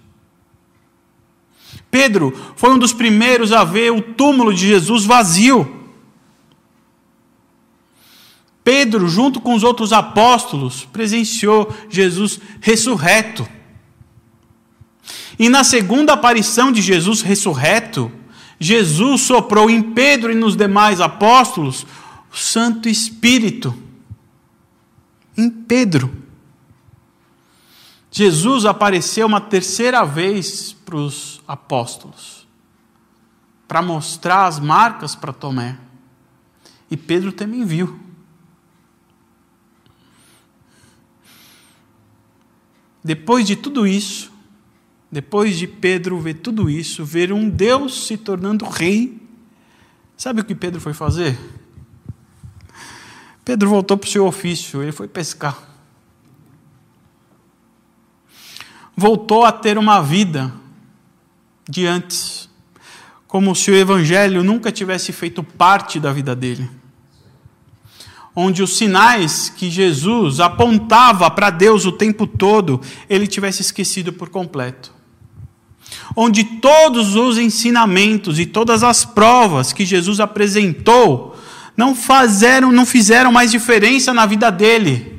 Pedro 1.90 2.32
foi 2.54 2.70
um 2.70 2.78
dos 2.78 2.92
primeiros 2.92 3.50
a 3.50 3.64
ver 3.64 3.90
o 3.90 4.00
túmulo 4.00 4.54
de 4.54 4.68
Jesus 4.68 5.04
vazio. 5.04 5.88
Pedro, 8.62 9.08
junto 9.08 9.40
com 9.40 9.54
os 9.54 9.64
outros 9.64 9.92
apóstolos, 9.92 10.84
presenciou 10.92 11.74
Jesus 11.90 12.38
ressurreto. 12.60 13.44
E 15.36 15.48
na 15.48 15.64
segunda 15.64 16.12
aparição 16.12 16.70
de 16.70 16.80
Jesus 16.80 17.22
ressurreto, 17.22 18.12
Jesus 18.60 19.22
soprou 19.22 19.68
em 19.68 19.82
Pedro 19.82 20.30
e 20.30 20.36
nos 20.36 20.54
demais 20.54 21.00
apóstolos 21.00 21.84
o 22.32 22.36
Santo 22.36 22.88
Espírito. 22.88 23.74
Em 25.36 25.50
Pedro. 25.50 26.25
Jesus 28.16 28.64
apareceu 28.64 29.26
uma 29.26 29.42
terceira 29.42 30.02
vez 30.02 30.72
para 30.72 30.96
os 30.96 31.42
apóstolos, 31.46 32.48
para 33.68 33.82
mostrar 33.82 34.46
as 34.46 34.58
marcas 34.58 35.14
para 35.14 35.34
Tomé. 35.34 35.78
E 36.90 36.96
Pedro 36.96 37.30
também 37.30 37.62
viu. 37.62 38.00
Depois 43.04 43.46
de 43.46 43.54
tudo 43.54 43.86
isso, 43.86 44.32
depois 45.12 45.58
de 45.58 45.66
Pedro 45.66 46.18
ver 46.18 46.36
tudo 46.36 46.70
isso, 46.70 47.04
ver 47.04 47.30
um 47.34 47.50
Deus 47.50 48.06
se 48.06 48.16
tornando 48.16 48.64
rei, 48.64 49.20
sabe 50.16 50.40
o 50.40 50.44
que 50.46 50.54
Pedro 50.54 50.80
foi 50.80 50.94
fazer? 50.94 51.38
Pedro 53.44 53.68
voltou 53.68 53.98
para 53.98 54.08
o 54.08 54.10
seu 54.10 54.26
ofício, 54.26 54.82
ele 54.82 54.90
foi 54.90 55.06
pescar. 55.06 55.75
Voltou 58.96 59.44
a 59.44 59.52
ter 59.52 59.76
uma 59.76 60.00
vida 60.00 60.52
de 61.68 61.86
antes, 61.86 62.48
como 63.26 63.54
se 63.54 63.70
o 63.70 63.76
Evangelho 63.76 64.42
nunca 64.42 64.72
tivesse 64.72 65.12
feito 65.12 65.42
parte 65.42 66.00
da 66.00 66.12
vida 66.12 66.34
dele. 66.34 66.70
Onde 68.34 68.62
os 68.62 68.76
sinais 68.76 69.48
que 69.48 69.70
Jesus 69.70 70.40
apontava 70.40 71.30
para 71.30 71.50
Deus 71.50 71.84
o 71.84 71.92
tempo 71.92 72.26
todo, 72.26 72.80
ele 73.08 73.26
tivesse 73.26 73.62
esquecido 73.62 74.12
por 74.12 74.30
completo. 74.30 74.94
Onde 76.14 76.44
todos 76.44 77.14
os 77.16 77.38
ensinamentos 77.38 78.38
e 78.38 78.46
todas 78.46 78.82
as 78.82 79.04
provas 79.04 79.72
que 79.72 79.84
Jesus 79.84 80.20
apresentou 80.20 81.36
não, 81.76 81.94
fizeram, 81.94 82.72
não 82.72 82.86
fizeram 82.86 83.30
mais 83.30 83.50
diferença 83.50 84.14
na 84.14 84.24
vida 84.24 84.50
dele. 84.50 85.15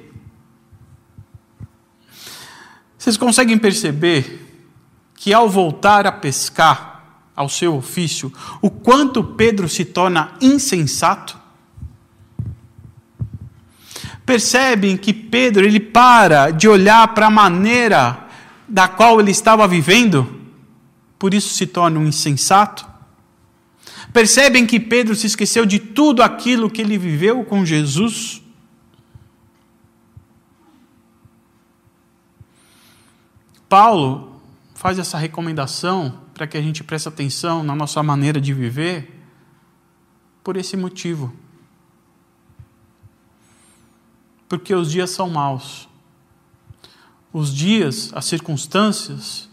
Vocês 3.08 3.16
conseguem 3.16 3.58
perceber 3.58 4.46
que 5.16 5.34
ao 5.34 5.50
voltar 5.50 6.06
a 6.06 6.12
pescar, 6.12 7.22
ao 7.34 7.48
seu 7.48 7.74
ofício, 7.78 8.34
o 8.62 8.70
quanto 8.70 9.24
Pedro 9.24 9.70
se 9.70 9.86
torna 9.86 10.34
insensato? 10.42 11.38
Percebem 14.26 14.98
que 14.98 15.14
Pedro 15.14 15.66
ele 15.66 15.80
para 15.80 16.52
de 16.52 16.68
olhar 16.68 17.08
para 17.14 17.28
a 17.28 17.32
maneira 17.32 18.28
da 18.68 18.90
qual 18.90 19.22
ele 19.22 19.32
estava 19.32 19.66
vivendo, 19.70 20.42
por 21.18 21.34
isso 21.34 21.56
se 21.56 21.66
torna 21.66 21.98
um 22.02 22.08
insensato? 22.08 22.86
Percebem 24.12 24.66
que 24.66 24.82
Pedro 24.82 25.16
se 25.16 25.28
esqueceu 25.28 25.66
de 25.66 25.80
tudo 25.80 26.22
aquilo 26.22 26.70
que 26.70 26.82
ele 26.82 26.98
viveu 26.98 27.46
com 27.46 27.66
Jesus? 27.66 28.42
Paulo 33.70 34.42
faz 34.74 35.00
essa 35.00 35.18
recomendação 35.18 36.22
para 36.34 36.46
que 36.48 36.58
a 36.58 36.62
gente 36.62 36.84
preste 36.84 37.08
atenção 37.08 37.64
na 37.64 37.76
nossa 37.76 38.02
maneira 38.04 38.40
de 38.40 38.54
viver 38.54 39.14
por 40.44 40.56
esse 40.56 40.78
motivo. 40.78 41.34
Porque 44.48 44.74
os 44.74 44.92
dias 44.92 45.10
são 45.10 45.30
maus. 45.30 45.90
Os 47.34 47.54
dias, 47.54 48.12
as 48.14 48.26
circunstâncias, 48.26 49.50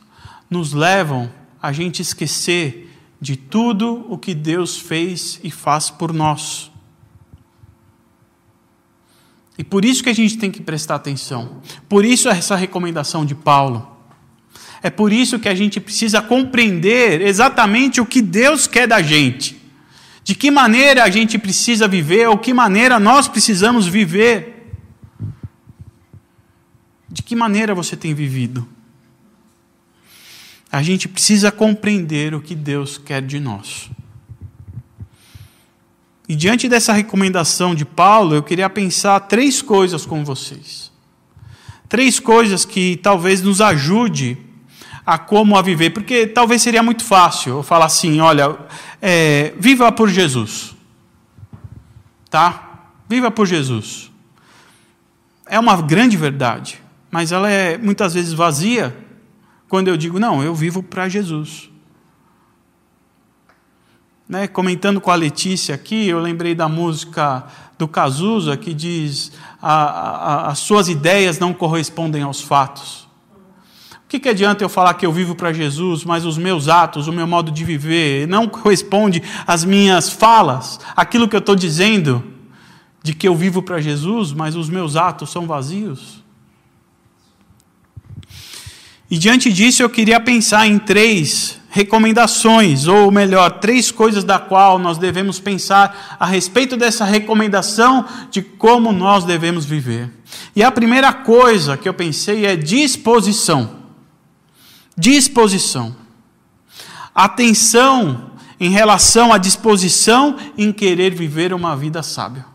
nos 0.49 0.73
levam 0.73 1.33
a 1.61 1.73
gente 1.73 2.01
esquecer 2.01 2.91
de 3.21 3.37
tudo 3.37 4.07
o 4.09 4.19
que 4.19 4.35
Deus 4.35 4.77
fez 4.79 5.41
e 5.43 5.51
faz 5.51 5.91
por 5.91 6.13
nós. 6.13 6.71
E 9.57 9.65
por 9.65 9.85
isso 9.85 10.03
que 10.03 10.11
a 10.11 10.15
gente 10.15 10.37
tem 10.37 10.51
que 10.51 10.63
prestar 10.63 10.97
atenção. 10.97 11.63
Por 11.89 12.05
isso 12.05 12.29
essa 12.29 12.55
recomendação 12.55 13.25
de 13.25 13.35
Paulo. 13.35 13.94
É 14.85 14.91
por 14.91 15.15
isso 15.15 15.39
que 15.39 15.49
a 15.49 15.55
gente 15.55 15.81
precisa 15.81 16.21
compreender 16.21 17.23
exatamente 17.23 18.03
o 18.03 18.05
que 18.05 18.21
Deus 18.21 18.67
quer 18.67 18.87
da 18.87 19.01
gente. 19.01 19.59
De 20.23 20.35
que 20.35 20.51
maneira 20.51 21.05
a 21.05 21.09
gente 21.09 21.39
precisa 21.39 21.89
viver, 21.89 22.29
ou 22.29 22.37
que 22.37 22.53
maneira 22.53 23.01
nós 23.01 23.27
precisamos 23.27 23.87
viver. 23.87 24.75
De 27.09 27.23
que 27.23 27.35
maneira 27.35 27.75
você 27.75 27.97
tem 27.97 28.13
vivido? 28.13 28.69
A 30.71 30.83
gente 30.83 31.09
precisa 31.09 31.51
compreender 31.51 32.35
o 32.35 32.43
que 32.43 32.55
Deus 32.55 32.99
quer 32.99 33.23
de 33.23 33.41
nós. 33.41 33.89
E 36.29 36.37
diante 36.37 36.69
dessa 36.69 36.93
recomendação 36.93 37.75
de 37.75 37.87
Paulo, 37.87 38.35
eu 38.35 38.43
queria 38.43 38.69
pensar 38.69 39.19
três 39.21 39.63
coisas 39.63 40.05
com 40.05 40.23
vocês. 40.23 40.93
Três 41.89 42.21
coisas 42.21 42.67
que 42.67 42.99
talvez 42.99 43.41
nos 43.41 43.63
ajude 43.63 44.53
a 45.07 45.19
como 45.19 45.57
a 45.57 45.63
viver, 45.63 45.91
porque 45.91 46.27
talvez 46.27 46.63
seria 46.63 46.83
muito 46.83 47.05
fácil 47.05 47.57
eu 47.57 47.63
falar 47.63 47.87
assim: 47.87 48.21
olha, 48.21 48.57
é, 49.03 49.53
viva 49.59 49.93
por 49.93 50.09
Jesus. 50.09 50.75
Tá? 52.31 52.89
Viva 53.09 53.31
por 53.31 53.47
Jesus. 53.47 54.11
É 55.47 55.59
uma 55.59 55.81
grande 55.81 56.17
verdade, 56.17 56.81
mas 57.11 57.33
ela 57.33 57.51
é 57.51 57.77
muitas 57.77 58.15
vezes 58.15 58.33
vazia 58.33 58.97
quando 59.69 59.89
eu 59.89 59.97
digo, 59.97 60.19
não, 60.19 60.43
eu 60.43 60.55
vivo 60.55 60.83
para 60.83 61.09
Jesus. 61.09 61.71
Né, 64.27 64.47
comentando 64.47 65.03
com 65.03 65.11
a 65.11 65.15
Letícia 65.15 65.75
aqui, 65.75 66.09
eu 66.09 66.19
lembrei 66.19 66.55
da 66.55 66.67
música 66.67 67.45
do 67.77 67.87
Cazuza 67.87 68.57
que 68.57 68.73
diz: 68.73 69.33
a, 69.61 69.75
a, 69.75 70.47
as 70.49 70.61
suas 70.61 70.89
ideias 70.89 71.39
não 71.39 71.53
correspondem 71.53 72.23
aos 72.23 72.41
fatos 72.41 73.04
que, 74.15 74.21
que 74.21 74.29
adianta 74.29 74.63
eu 74.63 74.69
falar 74.69 74.95
que 74.95 75.05
eu 75.05 75.13
vivo 75.13 75.35
para 75.35 75.53
Jesus, 75.53 76.05
mas 76.05 76.25
os 76.25 76.39
meus 76.39 76.69
atos, 76.69 77.09
o 77.09 77.13
meu 77.13 77.27
modo 77.27 77.51
de 77.51 77.65
viver, 77.65 78.29
não 78.29 78.47
corresponde 78.49 79.21
às 79.47 79.65
minhas 79.65 80.09
falas, 80.09 80.79
aquilo 80.97 81.29
que 81.29 81.35
eu 81.35 81.41
estou 81.41 81.57
dizendo, 81.57 82.23
de 83.03 83.13
que 83.13 83.27
eu 83.27 83.35
vivo 83.35 83.61
para 83.61 83.81
Jesus, 83.81 84.33
mas 84.33 84.55
os 84.55 84.71
meus 84.71 84.95
atos 84.95 85.31
são 85.31 85.47
vazios? 85.47 86.23
E 89.11 89.19
diante 89.19 89.53
disso 89.53 89.83
eu 89.83 89.91
queria 89.91 90.21
pensar 90.21 90.67
em 90.67 90.79
três 90.79 91.61
recomendações, 91.69 92.87
ou 92.87 93.11
melhor, 93.11 93.59
três 93.59 93.91
coisas 93.91 94.23
da 94.23 94.39
qual 94.39 94.79
nós 94.79 94.97
devemos 94.97 95.41
pensar 95.41 96.17
a 96.21 96.25
respeito 96.25 96.77
dessa 96.77 97.05
recomendação 97.05 98.05
de 98.31 98.41
como 98.43 98.93
nós 98.93 99.25
devemos 99.25 99.65
viver. 99.65 100.09
E 100.55 100.63
a 100.63 100.71
primeira 100.71 101.13
coisa 101.13 101.77
que 101.77 101.89
eu 101.89 101.95
pensei 101.95 102.47
é 102.47 102.55
disposição. 102.55 103.84
Disposição. 104.97 105.95
Atenção 107.15 108.33
em 108.59 108.71
relação 108.71 109.33
à 109.33 109.39
disposição 109.39 110.37
em 110.57 110.73
querer 110.73 111.15
viver 111.15 111.53
uma 111.53 111.77
vida 111.77 112.03
sábia. 112.03 112.47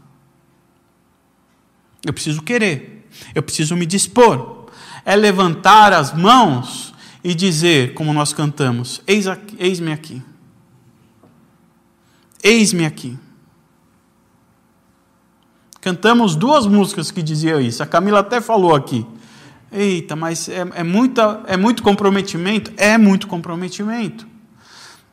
Eu 2.06 2.14
preciso 2.14 2.42
querer, 2.42 3.08
eu 3.36 3.44
preciso 3.44 3.76
me 3.76 3.86
dispor. 3.86 4.58
É 5.06 5.16
levantar 5.16 5.94
as 5.94 6.14
mãos 6.14 6.94
e 7.24 7.34
dizer, 7.34 7.94
como 7.94 8.14
nós 8.14 8.34
cantamos: 8.34 9.02
Eis-me 9.08 9.92
aqui. 9.92 10.22
Eis-me 12.44 12.86
aqui. 12.86 13.18
Cantamos 15.82 16.36
duas 16.36 16.66
músicas 16.66 17.12
que 17.12 17.22
diziam 17.22 17.60
isso. 17.60 17.82
A 17.82 17.86
Camila 17.86 18.20
até 18.20 18.42
falou 18.42 18.76
aqui. 18.76 19.06
Eita, 19.72 20.16
mas 20.16 20.50
é, 20.50 20.66
é, 20.74 20.84
muita, 20.84 21.44
é 21.46 21.56
muito 21.56 21.84
comprometimento? 21.84 22.72
É 22.76 22.98
muito 22.98 23.28
comprometimento. 23.28 24.28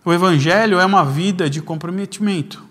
O 0.04 0.12
Evangelho 0.12 0.78
é 0.78 0.86
uma 0.86 1.04
vida 1.04 1.50
de 1.50 1.60
comprometimento. 1.60 2.64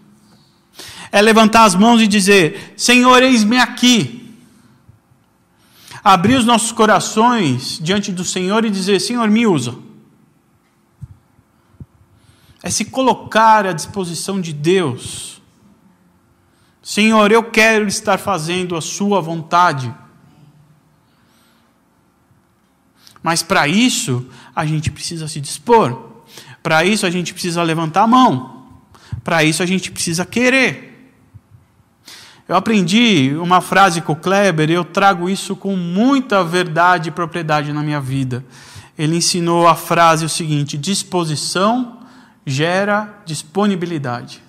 É 1.11 1.21
levantar 1.21 1.65
as 1.65 1.75
mãos 1.75 2.01
e 2.01 2.07
dizer: 2.07 2.73
Senhor, 2.75 3.21
eis-me 3.21 3.57
aqui. 3.57 4.33
Abrir 6.03 6.35
os 6.35 6.45
nossos 6.45 6.71
corações 6.71 7.79
diante 7.81 8.11
do 8.11 8.23
Senhor 8.23 8.65
e 8.65 8.69
dizer: 8.69 8.99
Senhor, 8.99 9.29
me 9.29 9.45
usa. 9.45 9.75
É 12.63 12.69
se 12.69 12.85
colocar 12.85 13.67
à 13.67 13.73
disposição 13.73 14.41
de 14.41 14.51
Deus. 14.51 15.41
Senhor, 16.81 17.31
eu 17.31 17.43
quero 17.43 17.87
estar 17.87 18.17
fazendo 18.17 18.75
a 18.75 18.81
Sua 18.81 19.21
vontade. 19.21 19.93
Mas 23.25 23.41
para 23.41 23.67
isso, 23.67 24.23
a 24.55 24.67
gente 24.67 24.91
precisa 24.91 25.27
se 25.27 25.41
dispor. 25.41 26.11
Para 26.61 26.85
isso, 26.85 27.07
a 27.07 27.09
gente 27.09 27.33
precisa 27.33 27.63
levantar 27.63 28.03
a 28.03 28.07
mão. 28.07 28.67
Para 29.23 29.43
isso, 29.43 29.63
a 29.63 29.65
gente 29.65 29.91
precisa 29.91 30.23
querer. 30.23 31.11
Eu 32.47 32.55
aprendi 32.55 33.35
uma 33.41 33.61
frase 33.61 33.99
com 33.99 34.13
o 34.13 34.15
Kleber 34.15 34.69
e 34.69 34.73
eu 34.73 34.85
trago 34.85 35.27
isso 35.27 35.55
com 35.55 35.75
muita 35.75 36.43
verdade 36.43 37.09
e 37.09 37.11
propriedade 37.11 37.73
na 37.73 37.81
minha 37.81 37.99
vida. 37.99 38.45
Ele 38.95 39.15
ensinou 39.15 39.67
a 39.67 39.73
frase 39.73 40.23
o 40.23 40.29
seguinte: 40.29 40.77
disposição 40.77 42.01
gera 42.45 43.23
disponibilidade. 43.25 44.39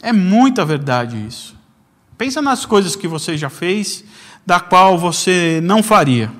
É 0.00 0.10
muita 0.10 0.64
verdade 0.64 1.22
isso. 1.26 1.54
Pensa 2.16 2.40
nas 2.40 2.64
coisas 2.64 2.96
que 2.96 3.06
você 3.06 3.36
já 3.36 3.50
fez 3.50 4.06
da 4.44 4.60
qual 4.60 4.98
você 4.98 5.60
não 5.62 5.82
faria. 5.82 6.30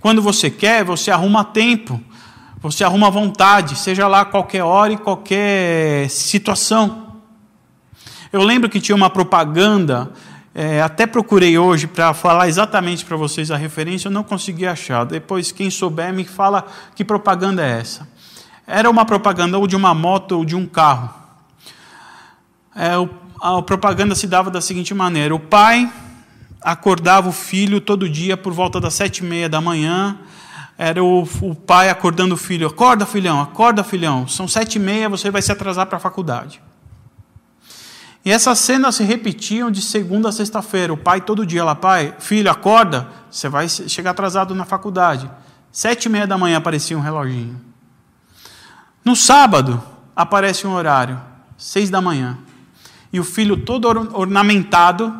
Quando 0.00 0.22
você 0.22 0.50
quer, 0.50 0.84
você 0.84 1.10
arruma 1.10 1.44
tempo, 1.44 2.00
você 2.60 2.84
arruma 2.84 3.10
vontade, 3.10 3.76
seja 3.76 4.06
lá 4.06 4.24
qualquer 4.24 4.62
hora 4.62 4.92
e 4.92 4.96
qualquer 4.96 6.08
situação. 6.08 7.16
Eu 8.32 8.42
lembro 8.42 8.68
que 8.68 8.80
tinha 8.80 8.94
uma 8.94 9.10
propaganda, 9.10 10.12
é, 10.54 10.80
até 10.80 11.06
procurei 11.06 11.58
hoje 11.58 11.86
para 11.86 12.14
falar 12.14 12.48
exatamente 12.48 13.04
para 13.04 13.16
vocês 13.16 13.50
a 13.50 13.56
referência, 13.56 14.08
eu 14.08 14.12
não 14.12 14.22
consegui 14.22 14.66
achar. 14.66 15.04
Depois, 15.04 15.52
quem 15.52 15.70
souber, 15.70 16.12
me 16.12 16.24
fala 16.24 16.66
que 16.94 17.04
propaganda 17.04 17.64
é 17.64 17.80
essa. 17.80 18.08
Era 18.66 18.88
uma 18.88 19.04
propaganda 19.04 19.58
ou 19.58 19.66
de 19.66 19.74
uma 19.74 19.94
moto 19.94 20.32
ou 20.32 20.44
de 20.44 20.54
um 20.54 20.66
carro. 20.66 21.10
É, 22.74 22.92
a 23.40 23.62
propaganda 23.62 24.14
se 24.14 24.26
dava 24.26 24.50
da 24.50 24.60
seguinte 24.60 24.92
maneira: 24.92 25.34
o 25.34 25.40
pai 25.40 25.90
acordava 26.60 27.28
o 27.28 27.32
filho 27.32 27.80
todo 27.80 28.08
dia 28.08 28.36
por 28.36 28.52
volta 28.52 28.78
das 28.78 28.94
sete 28.94 29.18
e 29.18 29.24
meia 29.24 29.48
da 29.48 29.60
manhã, 29.60 30.18
era 30.76 31.02
o, 31.02 31.22
o 31.40 31.54
pai 31.54 31.88
acordando 31.88 32.34
o 32.34 32.38
filho: 32.38 32.66
acorda, 32.66 33.06
filhão, 33.06 33.40
acorda, 33.40 33.82
filhão, 33.82 34.28
são 34.28 34.46
sete 34.46 34.76
e 34.76 34.78
meia, 34.78 35.08
você 35.08 35.30
vai 35.30 35.40
se 35.40 35.50
atrasar 35.50 35.86
para 35.86 35.96
a 35.96 36.00
faculdade. 36.00 36.60
E 38.22 38.30
essas 38.30 38.58
cenas 38.58 38.96
se 38.96 39.02
repetiam 39.02 39.70
de 39.70 39.80
segunda 39.80 40.28
a 40.28 40.32
sexta-feira. 40.32 40.92
O 40.92 40.96
pai 40.96 41.22
todo 41.22 41.46
dia 41.46 41.64
lá, 41.64 41.74
pai, 41.74 42.14
filho, 42.18 42.50
acorda, 42.50 43.08
você 43.30 43.48
vai 43.48 43.66
chegar 43.66 44.10
atrasado 44.10 44.54
na 44.54 44.66
faculdade. 44.66 45.30
Sete 45.72 46.04
e 46.04 46.08
meia 46.10 46.26
da 46.26 46.36
manhã 46.36 46.58
aparecia 46.58 46.98
um 46.98 47.00
reloginho. 47.00 47.58
No 49.02 49.16
sábado 49.16 49.82
aparece 50.14 50.66
um 50.66 50.74
horário, 50.74 51.18
seis 51.56 51.88
da 51.88 52.02
manhã. 52.02 52.36
E 53.12 53.18
o 53.18 53.24
filho 53.24 53.56
todo 53.56 53.88
ornamentado, 54.14 55.12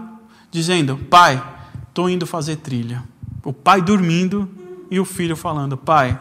dizendo, 0.51 0.97
pai, 0.97 1.43
estou 1.89 2.09
indo 2.09 2.27
fazer 2.27 2.57
trilha. 2.57 3.03
O 3.45 3.53
pai 3.53 3.83
dormindo 3.83 4.49
e 4.91 5.01
o 5.01 5.05
filho 5.05 5.37
falando, 5.37 5.77
pai, 5.77 6.19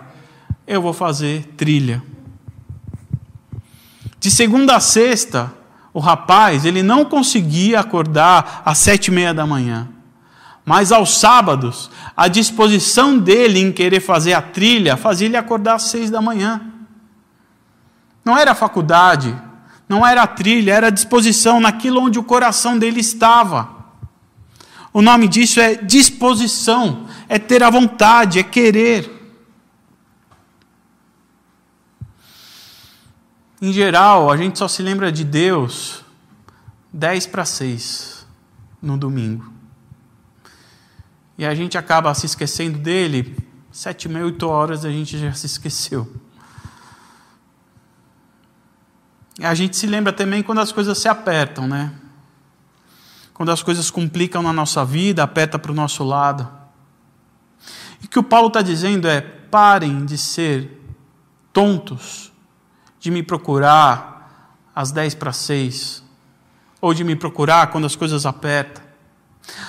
eu 0.66 0.82
vou 0.82 0.94
fazer 0.94 1.44
trilha. 1.58 2.02
De 4.20 4.30
segunda 4.30 4.76
a 4.76 4.80
sexta, 4.80 5.54
o 5.94 6.00
rapaz 6.00 6.66
ele 6.66 6.84
não 6.84 7.06
conseguia 7.06 7.80
acordar 7.80 8.62
às 8.66 8.78
sete 8.78 9.08
e 9.08 9.12
meia 9.12 9.34
da 9.34 9.46
manhã. 9.46 9.88
Mas 10.66 10.92
aos 10.92 11.18
sábados, 11.18 11.90
a 12.16 12.28
disposição 12.28 13.18
dele 13.18 13.60
em 13.60 13.72
querer 13.72 14.00
fazer 14.00 14.34
a 14.34 14.42
trilha 14.42 14.98
fazia 14.98 15.28
ele 15.28 15.38
acordar 15.38 15.76
às 15.76 15.84
seis 15.84 16.12
da 16.12 16.22
manhã. 16.22 16.62
Não 18.24 18.38
era 18.38 18.54
faculdade, 18.54 19.36
não 19.90 20.06
era 20.06 20.22
a 20.22 20.28
trilha, 20.28 20.72
era 20.72 20.88
a 20.88 20.92
disposição 20.92 21.60
naquilo 21.60 22.00
onde 22.00 22.20
o 22.20 22.24
coração 22.24 22.78
dele 22.78 23.00
estava. 23.00 23.78
O 24.94 25.02
nome 25.02 25.28
disso 25.28 25.60
é 25.60 25.76
disposição, 25.76 27.08
é 27.28 27.40
ter 27.40 27.64
a 27.64 27.70
vontade, 27.72 28.38
é 28.38 28.44
querer. 28.44 29.18
Em 33.62 33.74
geral, 33.74 34.32
a 34.32 34.38
gente 34.38 34.60
só 34.60 34.68
se 34.68 34.82
lembra 34.82 35.12
de 35.12 35.24
Deus 35.24 36.06
10 36.94 37.26
para 37.28 37.44
6 37.44 38.26
no 38.82 38.96
domingo. 38.96 39.52
E 41.38 41.46
a 41.46 41.56
gente 41.56 41.78
acaba 41.78 42.14
se 42.14 42.26
esquecendo 42.26 42.78
dele, 42.78 43.38
sete, 43.72 44.10
meia, 44.10 44.26
oito 44.26 44.48
horas 44.48 44.84
a 44.86 44.92
gente 44.92 45.18
já 45.18 45.34
se 45.34 45.46
esqueceu. 45.46 46.08
E 49.29 49.29
a 49.46 49.54
gente 49.54 49.78
se 49.78 49.88
lembra 49.88 50.12
também 50.12 50.44
quando 50.44 50.60
as 50.60 50.72
coisas 50.72 50.98
se 50.98 51.08
apertam, 51.08 51.68
né? 51.68 51.92
Quando 53.34 53.52
as 53.52 53.64
coisas 53.64 53.90
complicam 53.90 54.44
na 54.44 54.52
nossa 54.52 54.84
vida, 54.84 55.24
aperta 55.24 55.58
para 55.58 55.72
o 55.72 55.76
nosso 55.76 56.04
lado. 56.04 56.48
E 58.02 58.06
o 58.06 58.10
que 58.10 58.20
o 58.20 58.24
Paulo 58.24 58.48
está 58.48 58.62
dizendo 58.62 59.08
é: 59.08 59.22
parem 59.22 60.06
de 60.06 60.18
ser 60.18 60.82
tontos 61.54 62.32
de 63.00 63.10
me 63.10 63.24
procurar 63.24 64.54
às 64.76 64.92
dez 64.92 65.16
para 65.16 65.32
seis, 65.32 66.04
ou 66.82 66.94
de 66.94 67.04
me 67.04 67.16
procurar 67.16 67.68
quando 67.68 67.86
as 67.86 67.96
coisas 67.96 68.26
apertam. 68.26 68.84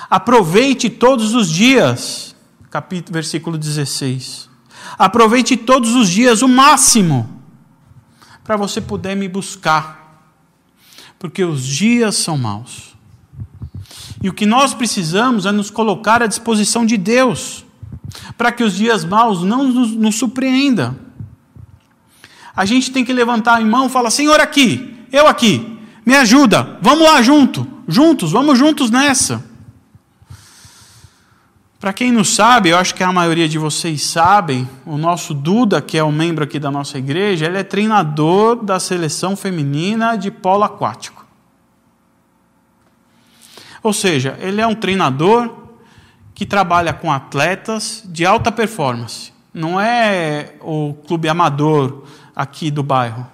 Aproveite 0.09 0.89
todos 0.89 1.33
os 1.33 1.49
dias, 1.49 2.35
capítulo, 2.69 3.13
versículo 3.13 3.57
16. 3.57 4.49
Aproveite 4.97 5.55
todos 5.55 5.95
os 5.95 6.09
dias 6.09 6.41
o 6.41 6.47
máximo 6.47 7.40
para 8.51 8.57
você 8.57 8.81
poder 8.81 9.15
me 9.15 9.29
buscar, 9.29 10.27
porque 11.17 11.41
os 11.41 11.65
dias 11.65 12.17
são 12.17 12.37
maus. 12.37 12.97
E 14.21 14.27
o 14.27 14.33
que 14.33 14.45
nós 14.45 14.73
precisamos 14.73 15.45
é 15.45 15.53
nos 15.53 15.69
colocar 15.69 16.21
à 16.21 16.27
disposição 16.27 16.85
de 16.85 16.97
Deus, 16.97 17.63
para 18.37 18.51
que 18.51 18.61
os 18.61 18.75
dias 18.75 19.05
maus 19.05 19.41
não 19.41 19.63
nos, 19.63 19.91
nos 19.91 20.15
surpreendam 20.15 20.97
a 22.53 22.65
gente 22.65 22.91
tem 22.91 23.05
que 23.05 23.13
levantar 23.13 23.61
a 23.61 23.65
mão 23.65 23.85
e 23.85 23.89
falar: 23.89 24.09
Senhor, 24.09 24.41
aqui, 24.41 24.97
eu 25.13 25.27
aqui, 25.27 25.79
me 26.05 26.13
ajuda, 26.13 26.77
vamos 26.81 27.05
lá 27.05 27.21
junto, 27.21 27.65
juntos, 27.87 28.33
vamos 28.33 28.59
juntos 28.59 28.91
nessa. 28.91 29.41
Para 31.81 31.93
quem 31.93 32.11
não 32.11 32.23
sabe, 32.23 32.69
eu 32.69 32.77
acho 32.77 32.93
que 32.93 33.01
a 33.01 33.11
maioria 33.11 33.49
de 33.49 33.57
vocês 33.57 34.03
sabem, 34.03 34.69
o 34.85 34.99
nosso 34.99 35.33
Duda, 35.33 35.81
que 35.81 35.97
é 35.97 36.03
um 36.03 36.11
membro 36.11 36.43
aqui 36.43 36.59
da 36.59 36.69
nossa 36.69 36.99
igreja, 36.99 37.47
ele 37.47 37.57
é 37.57 37.63
treinador 37.63 38.63
da 38.63 38.79
seleção 38.79 39.35
feminina 39.35 40.15
de 40.15 40.29
polo 40.29 40.63
aquático. 40.63 41.25
Ou 43.81 43.91
seja, 43.91 44.37
ele 44.39 44.61
é 44.61 44.67
um 44.67 44.75
treinador 44.75 45.51
que 46.35 46.45
trabalha 46.45 46.93
com 46.93 47.11
atletas 47.11 48.03
de 48.05 48.27
alta 48.27 48.51
performance. 48.51 49.33
Não 49.51 49.81
é 49.81 50.53
o 50.61 50.93
clube 51.07 51.27
amador 51.27 52.03
aqui 52.35 52.69
do 52.69 52.83
bairro. 52.83 53.25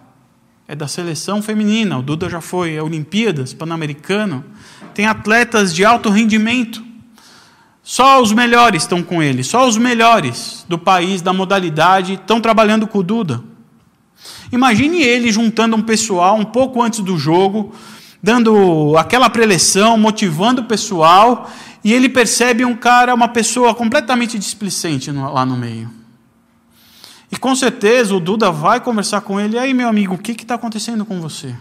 É 0.65 0.73
da 0.73 0.87
seleção 0.87 1.41
feminina, 1.41 1.97
o 1.97 2.01
Duda 2.01 2.29
já 2.29 2.39
foi, 2.39 2.75
é 2.75 2.81
Olimpíadas, 2.81 3.53
Pan-Americano. 3.53 4.45
Tem 4.93 5.05
atletas 5.05 5.75
de 5.75 5.83
alto 5.83 6.09
rendimento. 6.09 6.86
Só 7.89 8.21
os 8.21 8.33
melhores 8.33 8.83
estão 8.83 9.01
com 9.01 9.23
ele, 9.23 9.45
só 9.45 9.65
os 9.65 9.77
melhores 9.77 10.65
do 10.67 10.77
país, 10.77 11.21
da 11.21 11.31
modalidade, 11.31 12.15
estão 12.15 12.41
trabalhando 12.41 12.85
com 12.85 12.97
o 12.99 13.03
Duda. 13.03 13.41
Imagine 14.51 15.01
ele 15.01 15.31
juntando 15.31 15.77
um 15.77 15.81
pessoal 15.81 16.35
um 16.35 16.43
pouco 16.43 16.81
antes 16.81 16.99
do 16.99 17.17
jogo, 17.17 17.73
dando 18.21 18.93
aquela 18.97 19.29
preleção, 19.29 19.97
motivando 19.97 20.63
o 20.63 20.65
pessoal, 20.65 21.49
e 21.81 21.93
ele 21.93 22.09
percebe 22.09 22.65
um 22.65 22.75
cara, 22.75 23.15
uma 23.15 23.29
pessoa 23.29 23.73
completamente 23.73 24.37
displicente 24.37 25.09
lá 25.09 25.45
no 25.45 25.55
meio. 25.55 25.89
E 27.31 27.37
com 27.37 27.55
certeza 27.55 28.13
o 28.13 28.19
Duda 28.19 28.51
vai 28.51 28.81
conversar 28.81 29.21
com 29.21 29.39
ele. 29.39 29.57
Aí, 29.57 29.73
meu 29.73 29.87
amigo, 29.87 30.15
o 30.15 30.17
que 30.17 30.33
está 30.33 30.55
acontecendo 30.55 31.05
com 31.05 31.21
você? 31.21 31.55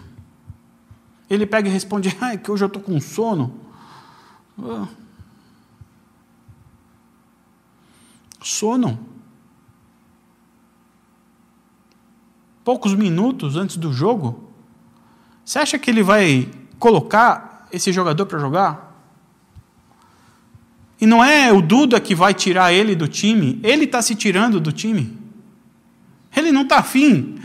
Ele 1.29 1.45
pega 1.45 1.69
e 1.69 1.71
responde: 1.71 2.13
Ah, 2.19 2.33
é 2.33 2.37
que 2.37 2.51
hoje 2.51 2.65
eu 2.65 2.67
estou 2.67 2.81
com 2.81 2.99
sono. 2.99 3.61
Sono. 8.47 8.97
Poucos 12.63 12.93
minutos 12.93 13.55
antes 13.55 13.77
do 13.77 13.91
jogo. 13.91 14.51
Você 15.43 15.59
acha 15.59 15.77
que 15.77 15.89
ele 15.89 16.01
vai 16.01 16.49
colocar 16.79 17.67
esse 17.71 17.91
jogador 17.91 18.25
para 18.25 18.39
jogar? 18.39 18.87
E 20.99 21.05
não 21.05 21.23
é 21.23 21.51
o 21.51 21.61
Duda 21.61 21.99
que 21.99 22.15
vai 22.15 22.33
tirar 22.33 22.73
ele 22.73 22.95
do 22.95 23.07
time, 23.07 23.59
ele 23.63 23.85
está 23.85 24.01
se 24.01 24.15
tirando 24.15 24.59
do 24.59 24.71
time. 24.71 25.17
Ele 26.35 26.51
não 26.51 26.63
está 26.63 26.79
afim. 26.79 27.39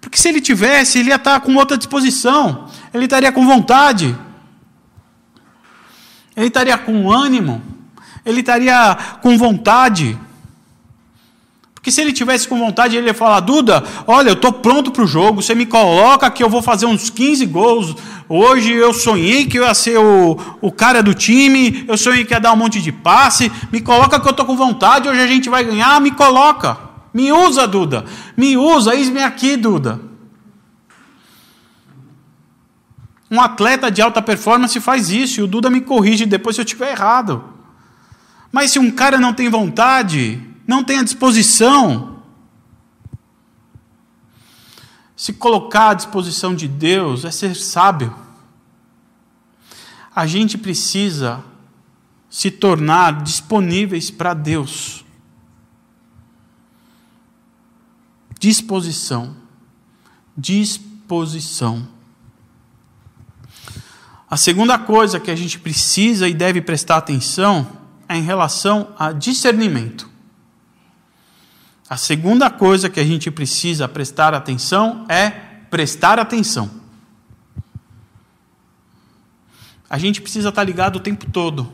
Porque 0.00 0.18
se 0.18 0.28
ele 0.28 0.40
tivesse, 0.40 0.98
ele 0.98 1.10
ia 1.10 1.16
estar 1.16 1.38
tá 1.38 1.40
com 1.40 1.54
outra 1.54 1.78
disposição. 1.78 2.68
Ele 2.92 3.04
estaria 3.04 3.30
com 3.32 3.46
vontade. 3.46 4.16
Ele 6.36 6.46
estaria 6.46 6.76
com 6.76 7.10
ânimo. 7.10 7.62
Ele 8.24 8.40
estaria 8.40 8.96
com 9.22 9.36
vontade. 9.38 10.18
Porque 11.78 11.92
se 11.92 12.00
ele 12.00 12.12
tivesse 12.12 12.48
com 12.48 12.58
vontade, 12.58 12.96
ele 12.96 13.06
ia 13.06 13.14
falar: 13.14 13.38
Duda, 13.38 13.84
olha, 14.04 14.30
eu 14.30 14.34
estou 14.34 14.52
pronto 14.52 14.90
para 14.90 15.04
o 15.04 15.06
jogo. 15.06 15.40
Você 15.40 15.54
me 15.54 15.64
coloca 15.64 16.28
que 16.28 16.42
eu 16.42 16.50
vou 16.50 16.60
fazer 16.60 16.86
uns 16.86 17.08
15 17.08 17.46
gols. 17.46 17.94
Hoje 18.28 18.72
eu 18.72 18.92
sonhei 18.92 19.46
que 19.46 19.60
eu 19.60 19.64
ia 19.64 19.72
ser 19.74 19.96
o, 19.96 20.36
o 20.60 20.72
cara 20.72 21.04
do 21.04 21.14
time. 21.14 21.84
Eu 21.86 21.96
sonhei 21.96 22.24
que 22.24 22.34
ia 22.34 22.40
dar 22.40 22.52
um 22.52 22.56
monte 22.56 22.82
de 22.82 22.90
passe. 22.90 23.50
Me 23.70 23.80
coloca 23.80 24.18
que 24.18 24.26
eu 24.26 24.32
estou 24.32 24.44
com 24.44 24.56
vontade. 24.56 25.08
Hoje 25.08 25.20
a 25.20 25.26
gente 25.28 25.48
vai 25.48 25.62
ganhar. 25.62 26.00
Me 26.00 26.10
coloca. 26.10 26.76
Me 27.14 27.30
usa, 27.30 27.66
Duda. 27.66 28.04
Me 28.36 28.56
usa, 28.56 28.96
eis-me 28.96 29.22
aqui, 29.22 29.56
Duda. 29.56 30.00
Um 33.30 33.40
atleta 33.40 33.88
de 33.88 34.02
alta 34.02 34.20
performance 34.20 34.80
faz 34.80 35.10
isso 35.10 35.40
e 35.40 35.42
o 35.44 35.46
Duda 35.46 35.70
me 35.70 35.80
corrige 35.80 36.26
depois 36.26 36.56
se 36.56 36.60
eu 36.60 36.64
estiver 36.64 36.90
errado. 36.90 37.44
Mas 38.50 38.72
se 38.72 38.80
um 38.80 38.90
cara 38.90 39.18
não 39.18 39.32
tem 39.32 39.48
vontade, 39.48 40.42
não 40.68 40.84
tem 40.84 40.98
a 40.98 41.02
disposição, 41.02 42.22
se 45.16 45.32
colocar 45.32 45.90
à 45.90 45.94
disposição 45.94 46.54
de 46.54 46.68
Deus 46.68 47.24
é 47.24 47.30
ser 47.30 47.56
sábio. 47.56 48.14
A 50.14 50.26
gente 50.26 50.58
precisa 50.58 51.42
se 52.28 52.50
tornar 52.50 53.22
disponíveis 53.22 54.10
para 54.10 54.34
Deus. 54.34 55.04
Disposição. 58.38 59.34
Disposição. 60.36 61.88
A 64.30 64.36
segunda 64.36 64.78
coisa 64.78 65.18
que 65.18 65.30
a 65.30 65.36
gente 65.36 65.58
precisa 65.58 66.28
e 66.28 66.34
deve 66.34 66.60
prestar 66.60 66.98
atenção 66.98 67.66
é 68.06 68.16
em 68.18 68.22
relação 68.22 68.94
a 68.98 69.12
discernimento. 69.12 70.07
A 71.88 71.96
segunda 71.96 72.50
coisa 72.50 72.90
que 72.90 73.00
a 73.00 73.04
gente 73.04 73.30
precisa 73.30 73.88
prestar 73.88 74.34
atenção 74.34 75.06
é 75.08 75.30
prestar 75.70 76.18
atenção. 76.18 76.70
A 79.88 79.96
gente 79.96 80.20
precisa 80.20 80.50
estar 80.50 80.64
ligado 80.64 80.96
o 80.96 81.00
tempo 81.00 81.30
todo. 81.30 81.72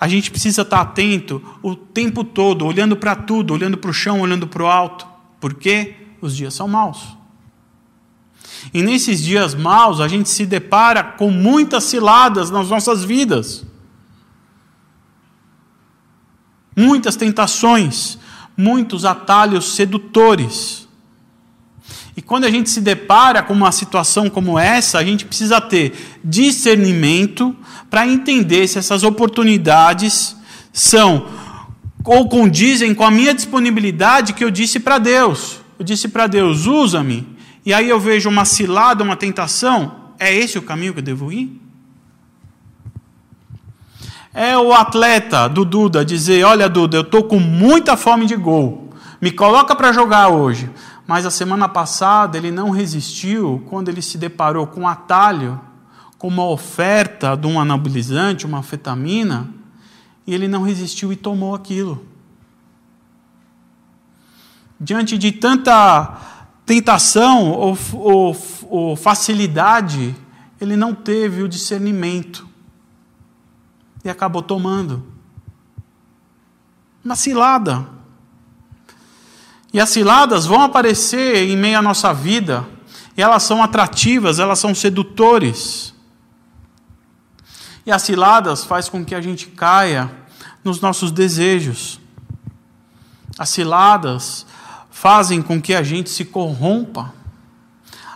A 0.00 0.08
gente 0.08 0.30
precisa 0.30 0.62
estar 0.62 0.80
atento 0.80 1.42
o 1.62 1.76
tempo 1.76 2.24
todo, 2.24 2.64
olhando 2.64 2.96
para 2.96 3.14
tudo, 3.14 3.52
olhando 3.52 3.76
para 3.76 3.90
o 3.90 3.94
chão, 3.94 4.20
olhando 4.20 4.46
para 4.46 4.62
o 4.62 4.66
alto. 4.66 5.06
Porque 5.38 5.94
os 6.22 6.34
dias 6.34 6.54
são 6.54 6.66
maus. 6.66 7.18
E 8.72 8.82
nesses 8.82 9.22
dias 9.22 9.54
maus, 9.54 10.00
a 10.00 10.08
gente 10.08 10.28
se 10.28 10.46
depara 10.46 11.02
com 11.02 11.30
muitas 11.30 11.84
ciladas 11.84 12.50
nas 12.50 12.70
nossas 12.70 13.04
vidas. 13.04 13.64
Muitas 16.74 17.16
tentações, 17.16 18.18
muitos 18.58 19.04
atalhos 19.04 19.76
sedutores. 19.76 20.88
E 22.16 22.20
quando 22.20 22.44
a 22.44 22.50
gente 22.50 22.68
se 22.68 22.80
depara 22.80 23.44
com 23.44 23.54
uma 23.54 23.70
situação 23.70 24.28
como 24.28 24.58
essa, 24.58 24.98
a 24.98 25.04
gente 25.04 25.24
precisa 25.24 25.60
ter 25.60 26.18
discernimento 26.24 27.54
para 27.88 28.08
entender 28.08 28.66
se 28.66 28.76
essas 28.76 29.04
oportunidades 29.04 30.36
são 30.72 31.28
ou 32.04 32.28
condizem 32.28 32.94
com 32.94 33.04
a 33.04 33.10
minha 33.10 33.32
disponibilidade 33.32 34.32
que 34.32 34.42
eu 34.42 34.50
disse 34.50 34.80
para 34.80 34.98
Deus. 34.98 35.60
Eu 35.78 35.84
disse 35.84 36.08
para 36.08 36.26
Deus: 36.26 36.66
usa-me. 36.66 37.24
E 37.64 37.72
aí 37.72 37.88
eu 37.88 38.00
vejo 38.00 38.28
uma 38.28 38.44
cilada, 38.44 39.04
uma 39.04 39.16
tentação. 39.16 39.94
É 40.18 40.34
esse 40.34 40.58
o 40.58 40.62
caminho 40.62 40.92
que 40.92 40.98
eu 40.98 41.04
devo 41.04 41.30
ir? 41.30 41.60
É 44.40 44.56
o 44.56 44.72
atleta 44.72 45.48
do 45.48 45.64
Duda 45.64 46.04
dizer: 46.04 46.44
Olha, 46.44 46.68
Duda, 46.68 46.96
eu 46.96 47.00
estou 47.00 47.24
com 47.24 47.40
muita 47.40 47.96
fome 47.96 48.24
de 48.24 48.36
gol. 48.36 48.88
Me 49.20 49.32
coloca 49.32 49.74
para 49.74 49.92
jogar 49.92 50.28
hoje. 50.28 50.70
Mas 51.08 51.26
a 51.26 51.30
semana 51.30 51.68
passada 51.68 52.38
ele 52.38 52.52
não 52.52 52.70
resistiu 52.70 53.66
quando 53.68 53.88
ele 53.88 54.00
se 54.00 54.16
deparou 54.16 54.64
com 54.64 54.82
um 54.82 54.86
atalho, 54.86 55.60
com 56.16 56.28
uma 56.28 56.44
oferta 56.44 57.34
de 57.34 57.48
um 57.48 57.58
anabolizante, 57.58 58.46
uma 58.46 58.58
anfetamina, 58.58 59.48
e 60.24 60.32
ele 60.32 60.46
não 60.46 60.62
resistiu 60.62 61.12
e 61.12 61.16
tomou 61.16 61.52
aquilo. 61.52 62.06
Diante 64.80 65.18
de 65.18 65.32
tanta 65.32 66.16
tentação 66.64 67.50
ou, 67.50 67.76
ou, 67.92 68.36
ou 68.70 68.94
facilidade, 68.94 70.14
ele 70.60 70.76
não 70.76 70.94
teve 70.94 71.42
o 71.42 71.48
discernimento 71.48 72.47
e 74.04 74.08
acabou 74.08 74.42
tomando. 74.42 75.04
Uma 77.04 77.16
cilada. 77.16 77.86
E 79.72 79.80
as 79.80 79.90
ciladas 79.90 80.46
vão 80.46 80.62
aparecer 80.62 81.48
em 81.48 81.56
meio 81.56 81.78
à 81.78 81.82
nossa 81.82 82.12
vida, 82.12 82.66
e 83.16 83.22
elas 83.22 83.42
são 83.42 83.62
atrativas, 83.62 84.38
elas 84.38 84.58
são 84.58 84.74
sedutores. 84.74 85.94
E 87.84 87.92
as 87.92 88.02
ciladas 88.02 88.64
faz 88.64 88.88
com 88.88 89.04
que 89.04 89.14
a 89.14 89.20
gente 89.20 89.46
caia 89.48 90.10
nos 90.62 90.80
nossos 90.80 91.10
desejos. 91.10 92.00
As 93.38 93.48
ciladas 93.50 94.46
fazem 94.90 95.40
com 95.40 95.60
que 95.60 95.74
a 95.74 95.82
gente 95.82 96.10
se 96.10 96.24
corrompa. 96.24 97.14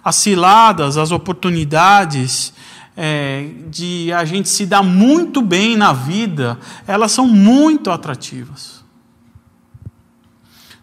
As 0.05 0.17
ciladas, 0.17 0.97
as 0.97 1.13
oportunidades 1.13 2.53
é, 2.97 3.49
de 3.71 4.13
a 4.13 4.25
gente 4.25 4.49
se 4.49 4.67
dar 4.67 4.83
muito 4.83 5.41
bem 5.41 5.77
na 5.77 5.93
vida, 5.93 6.59
elas 6.87 7.13
são 7.13 7.27
muito 7.27 7.91
atrativas. 7.91 8.85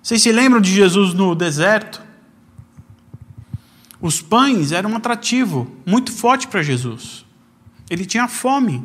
Vocês 0.02 0.22
se 0.22 0.32
lembram 0.32 0.60
de 0.60 0.74
Jesus 0.74 1.14
no 1.14 1.36
deserto? 1.36 2.02
Os 4.02 4.22
pães 4.22 4.72
eram 4.72 4.92
um 4.92 4.96
atrativo 4.96 5.70
muito 5.86 6.12
forte 6.12 6.48
para 6.48 6.64
Jesus. 6.64 7.26
Ele 7.90 8.06
tinha 8.06 8.28
fome. 8.28 8.84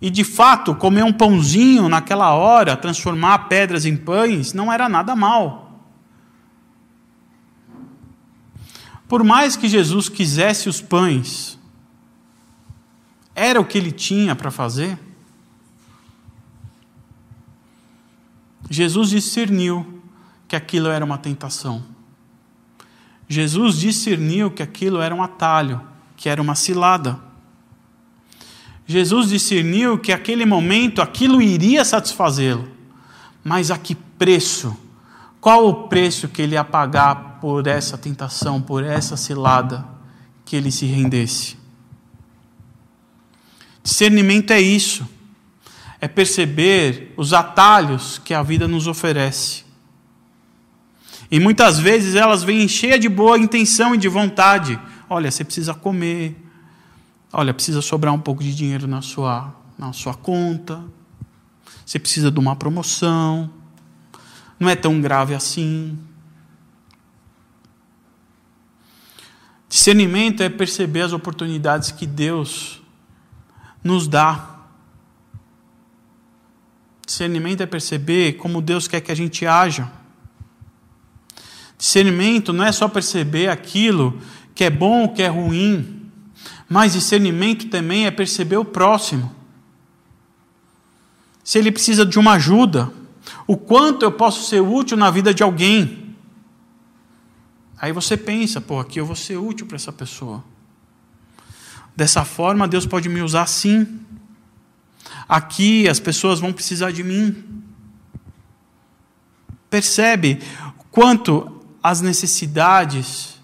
E 0.00 0.08
de 0.08 0.24
fato, 0.24 0.74
comer 0.74 1.04
um 1.04 1.12
pãozinho 1.12 1.88
naquela 1.88 2.32
hora, 2.34 2.76
transformar 2.76 3.48
pedras 3.48 3.84
em 3.84 3.96
pães, 3.96 4.54
não 4.54 4.72
era 4.72 4.88
nada 4.88 5.14
mal. 5.14 5.84
Por 9.06 9.24
mais 9.24 9.56
que 9.56 9.68
Jesus 9.68 10.08
quisesse 10.08 10.68
os 10.68 10.80
pães, 10.80 11.59
era 13.40 13.60
o 13.60 13.64
que 13.64 13.78
ele 13.78 13.90
tinha 13.90 14.36
para 14.36 14.50
fazer? 14.50 14.98
Jesus 18.68 19.10
discerniu 19.10 20.02
que 20.46 20.54
aquilo 20.54 20.88
era 20.88 21.04
uma 21.04 21.16
tentação. 21.16 21.82
Jesus 23.26 23.78
discerniu 23.78 24.50
que 24.50 24.62
aquilo 24.62 25.00
era 25.00 25.14
um 25.14 25.22
atalho, 25.22 25.80
que 26.16 26.28
era 26.28 26.42
uma 26.42 26.54
cilada. 26.54 27.18
Jesus 28.86 29.28
discerniu 29.30 29.98
que 29.98 30.12
aquele 30.12 30.44
momento 30.44 31.00
aquilo 31.00 31.40
iria 31.40 31.84
satisfazê-lo. 31.84 32.68
Mas 33.42 33.70
a 33.70 33.78
que 33.78 33.94
preço? 33.94 34.76
Qual 35.40 35.66
o 35.66 35.88
preço 35.88 36.28
que 36.28 36.42
ele 36.42 36.54
ia 36.54 36.64
pagar 36.64 37.38
por 37.40 37.66
essa 37.66 37.96
tentação, 37.96 38.60
por 38.60 38.84
essa 38.84 39.16
cilada, 39.16 39.84
que 40.44 40.56
ele 40.56 40.72
se 40.72 40.84
rendesse. 40.84 41.59
Discernimento 43.82 44.52
é 44.52 44.60
isso, 44.60 45.08
é 46.00 46.06
perceber 46.06 47.12
os 47.16 47.32
atalhos 47.32 48.18
que 48.18 48.34
a 48.34 48.42
vida 48.42 48.68
nos 48.68 48.86
oferece. 48.86 49.64
E 51.30 51.38
muitas 51.38 51.78
vezes 51.78 52.14
elas 52.14 52.42
vêm 52.42 52.66
cheias 52.66 53.00
de 53.00 53.08
boa 53.08 53.38
intenção 53.38 53.94
e 53.94 53.98
de 53.98 54.08
vontade. 54.08 54.78
Olha, 55.08 55.30
você 55.30 55.44
precisa 55.44 55.72
comer. 55.72 56.36
Olha, 57.32 57.54
precisa 57.54 57.80
sobrar 57.80 58.12
um 58.12 58.18
pouco 58.18 58.42
de 58.42 58.54
dinheiro 58.54 58.88
na 58.88 59.00
sua, 59.00 59.54
na 59.78 59.92
sua 59.92 60.14
conta. 60.14 60.82
Você 61.86 61.98
precisa 61.98 62.30
de 62.30 62.38
uma 62.40 62.56
promoção. 62.56 63.48
Não 64.58 64.68
é 64.68 64.74
tão 64.74 65.00
grave 65.00 65.34
assim. 65.34 65.96
Discernimento 69.68 70.42
é 70.42 70.48
perceber 70.48 71.02
as 71.02 71.12
oportunidades 71.12 71.92
que 71.92 72.04
Deus 72.04 72.79
nos 73.82 74.06
dá. 74.06 74.58
Discernimento 77.04 77.62
é 77.62 77.66
perceber 77.66 78.34
como 78.34 78.62
Deus 78.62 78.86
quer 78.86 79.00
que 79.00 79.10
a 79.10 79.16
gente 79.16 79.46
haja. 79.46 79.90
Discernimento 81.76 82.52
não 82.52 82.64
é 82.64 82.72
só 82.72 82.88
perceber 82.88 83.48
aquilo 83.48 84.20
que 84.54 84.64
é 84.64 84.70
bom 84.70 85.02
ou 85.02 85.08
que 85.12 85.22
é 85.22 85.28
ruim, 85.28 86.10
mas 86.68 86.92
discernimento 86.92 87.68
também 87.68 88.06
é 88.06 88.10
perceber 88.10 88.58
o 88.58 88.64
próximo. 88.64 89.34
Se 91.42 91.58
ele 91.58 91.72
precisa 91.72 92.06
de 92.06 92.18
uma 92.18 92.34
ajuda, 92.34 92.92
o 93.46 93.56
quanto 93.56 94.04
eu 94.04 94.12
posso 94.12 94.48
ser 94.48 94.60
útil 94.60 94.96
na 94.96 95.10
vida 95.10 95.34
de 95.34 95.42
alguém. 95.42 96.14
Aí 97.76 97.92
você 97.92 98.16
pensa, 98.16 98.60
pô, 98.60 98.78
aqui 98.78 99.00
eu 99.00 99.06
vou 99.06 99.16
ser 99.16 99.36
útil 99.36 99.66
para 99.66 99.76
essa 99.76 99.90
pessoa. 99.90 100.44
Dessa 102.00 102.24
forma, 102.24 102.66
Deus 102.66 102.86
pode 102.86 103.10
me 103.10 103.20
usar 103.20 103.46
sim. 103.46 104.00
Aqui 105.28 105.86
as 105.86 106.00
pessoas 106.00 106.40
vão 106.40 106.50
precisar 106.50 106.92
de 106.92 107.04
mim. 107.04 107.62
Percebe 109.68 110.40
quanto 110.90 111.60
as 111.82 112.00
necessidades 112.00 113.38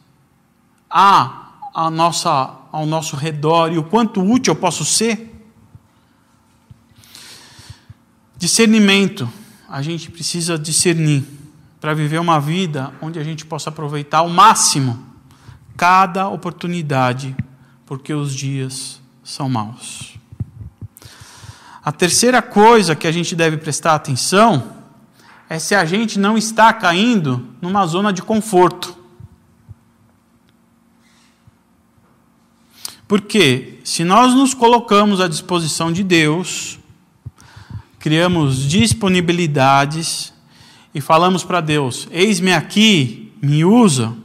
há 0.88 1.52
à 1.74 1.90
nossa, 1.90 2.56
ao 2.72 2.86
nosso 2.86 3.14
redor 3.14 3.74
e 3.74 3.76
o 3.76 3.84
quanto 3.84 4.22
útil 4.22 4.54
eu 4.54 4.58
posso 4.58 4.86
ser? 4.86 5.38
Discernimento. 8.38 9.30
A 9.68 9.82
gente 9.82 10.10
precisa 10.10 10.58
discernir 10.58 11.26
para 11.78 11.92
viver 11.92 12.18
uma 12.18 12.40
vida 12.40 12.90
onde 13.02 13.18
a 13.18 13.22
gente 13.22 13.44
possa 13.44 13.68
aproveitar 13.68 14.20
ao 14.20 14.30
máximo 14.30 15.04
cada 15.76 16.26
oportunidade, 16.30 17.36
porque 17.86 18.12
os 18.12 18.34
dias 18.34 19.00
são 19.24 19.48
maus. 19.48 20.18
A 21.82 21.92
terceira 21.92 22.42
coisa 22.42 22.96
que 22.96 23.06
a 23.06 23.12
gente 23.12 23.34
deve 23.36 23.56
prestar 23.56 23.94
atenção 23.94 24.72
é 25.48 25.58
se 25.58 25.74
a 25.74 25.84
gente 25.84 26.18
não 26.18 26.36
está 26.36 26.72
caindo 26.72 27.46
numa 27.62 27.86
zona 27.86 28.12
de 28.12 28.22
conforto. 28.22 28.96
Porque 33.06 33.78
se 33.84 34.02
nós 34.02 34.34
nos 34.34 34.52
colocamos 34.52 35.20
à 35.20 35.28
disposição 35.28 35.92
de 35.92 36.02
Deus, 36.02 36.80
criamos 38.00 38.68
disponibilidades, 38.68 40.34
e 40.96 41.00
falamos 41.00 41.44
para 41.44 41.60
Deus: 41.60 42.08
Eis-me 42.10 42.54
aqui, 42.54 43.30
me 43.42 43.66
usa. 43.66 44.16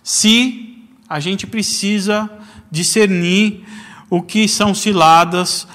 Se 0.00 0.69
a 1.10 1.18
gente 1.18 1.44
precisa 1.44 2.30
discernir 2.70 3.64
o 4.08 4.22
que 4.22 4.46
são 4.46 4.72
ciladas 4.72 5.66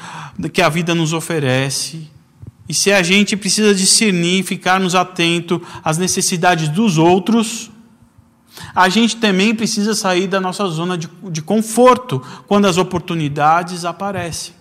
que 0.54 0.62
a 0.62 0.70
vida 0.70 0.96
nos 0.96 1.12
oferece, 1.12 2.10
e 2.68 2.74
se 2.74 2.92
a 2.92 3.04
gente 3.04 3.38
precisa 3.38 3.76
discernir, 3.76 4.44
ficarmos 4.44 4.96
atentos 4.96 5.60
às 5.84 5.98
necessidades 5.98 6.68
dos 6.70 6.98
outros, 6.98 7.70
a 8.74 8.90
gente 8.90 9.18
também 9.18 9.54
precisa 9.54 9.94
sair 9.94 10.28
da 10.28 10.40
nossa 10.40 10.66
zona 10.68 10.98
de, 10.98 11.10
de 11.30 11.42
conforto 11.42 12.22
quando 12.48 12.66
as 12.66 12.78
oportunidades 12.78 13.86
aparecem. 13.86 14.56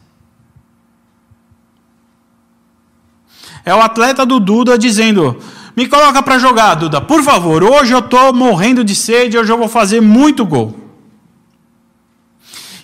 É 3.65 3.75
o 3.75 3.81
atleta 3.81 4.27
do 4.27 4.39
Duda 4.39 4.77
dizendo: 4.77 5.41
Me 5.77 5.89
coloca 5.89 6.23
para 6.23 6.39
jogar, 6.39 6.77
Duda, 6.77 7.01
por 7.01 7.23
favor. 7.23 7.65
Hoje 7.65 7.93
eu 7.93 7.99
estou 7.99 8.33
morrendo 8.33 8.85
de 8.85 8.95
sede, 8.95 9.37
hoje 9.37 9.51
eu 9.51 9.59
vou 9.59 9.69
fazer 9.69 10.01
muito 10.01 10.45
gol. 10.45 10.79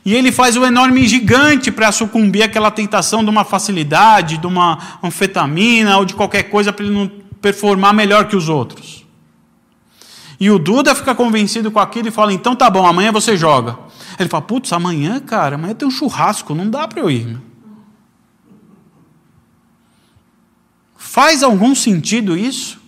E 0.05 0.15
ele 0.15 0.33
faz 0.33 0.57
o 0.57 0.65
enorme 0.65 1.07
gigante 1.07 1.71
para 1.71 1.93
sucumbir 1.93 2.43
àquela 2.43 2.71
tentação 2.71 3.23
de 3.23 3.31
uma 3.31 3.45
facilidade, 3.45 4.39
de 4.39 4.47
uma 4.47 4.99
anfetamina 5.03 5.99
ou 5.99 6.05
de 6.05 6.15
qualquer 6.15 6.45
coisa 6.45 6.73
para 6.73 6.85
ele 6.85 6.95
não 6.95 7.09
performar 7.41 7.95
melhor 7.95 8.27
que 8.27 8.35
os 8.35 8.49
outros. 8.49 9.05
E 10.41 10.51
o 10.51 10.59
Duda 10.59 10.95
fica 10.95 11.15
convencido 11.15 11.71
com 11.71 11.79
aquilo 11.79 12.09
e 12.09 12.11
fala: 12.11 12.33
então 12.33 12.57
tá 12.57 12.69
bom, 12.71 12.87
amanhã 12.87 13.13
você 13.13 13.37
joga. 13.37 13.79
Ele 14.19 14.29
fala: 14.29 14.43
putz, 14.43 14.73
amanhã, 14.73 15.21
cara, 15.21 15.57
amanhã 15.57 15.75
tem 15.75 15.87
um 15.87 15.91
churrasco, 15.91 16.55
não 16.55 16.69
dá 16.69 16.89
para 16.89 17.01
eu 17.01 17.11
ir. 17.11 17.39
Faz 20.97 21.43
algum 21.43 21.75
sentido 21.75 22.37
isso? 22.37 22.80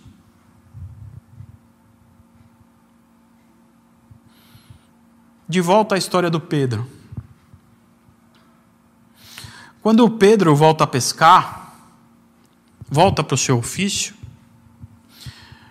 De 5.53 5.61
volta 5.61 5.93
à 5.93 5.99
história 5.99 6.31
do 6.31 6.39
Pedro. 6.39 6.89
Quando 9.83 10.03
o 10.03 10.09
Pedro 10.09 10.55
volta 10.55 10.83
a 10.83 10.87
pescar, 10.87 11.75
volta 12.89 13.23
para 13.23 13.35
o 13.35 13.37
seu 13.37 13.59
ofício, 13.59 14.15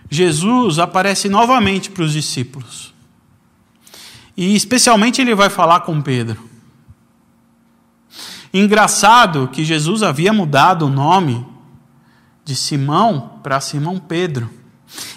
Jesus 0.08 0.78
aparece 0.78 1.28
novamente 1.28 1.90
para 1.90 2.04
os 2.04 2.12
discípulos. 2.12 2.94
E 4.36 4.54
especialmente 4.54 5.20
ele 5.20 5.34
vai 5.34 5.50
falar 5.50 5.80
com 5.80 6.00
Pedro. 6.00 6.48
Engraçado 8.54 9.48
que 9.48 9.64
Jesus 9.64 10.04
havia 10.04 10.32
mudado 10.32 10.86
o 10.86 10.90
nome 10.90 11.44
de 12.44 12.54
Simão 12.54 13.40
para 13.42 13.60
Simão 13.60 13.98
Pedro. 13.98 14.48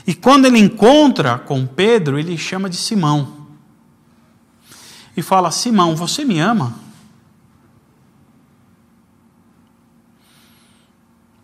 E 0.08 0.16
quando 0.16 0.46
ele 0.48 0.58
encontra 0.58 1.38
com 1.38 1.68
Pedro, 1.68 2.18
ele 2.18 2.36
chama 2.36 2.68
de 2.68 2.78
Simão. 2.78 3.35
E 5.16 5.22
fala: 5.22 5.52
Simão, 5.52 5.96
você 5.96 6.26
me 6.26 6.40
ama? 6.40 6.86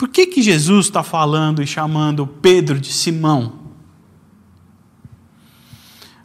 Por 0.02 0.10
que, 0.10 0.26
que 0.26 0.42
Jesus 0.42 0.88
está 0.88 1.04
falando 1.04 1.62
e 1.62 1.68
chamando 1.68 2.26
Pedro 2.26 2.80
de 2.80 2.92
Simão? 2.92 3.60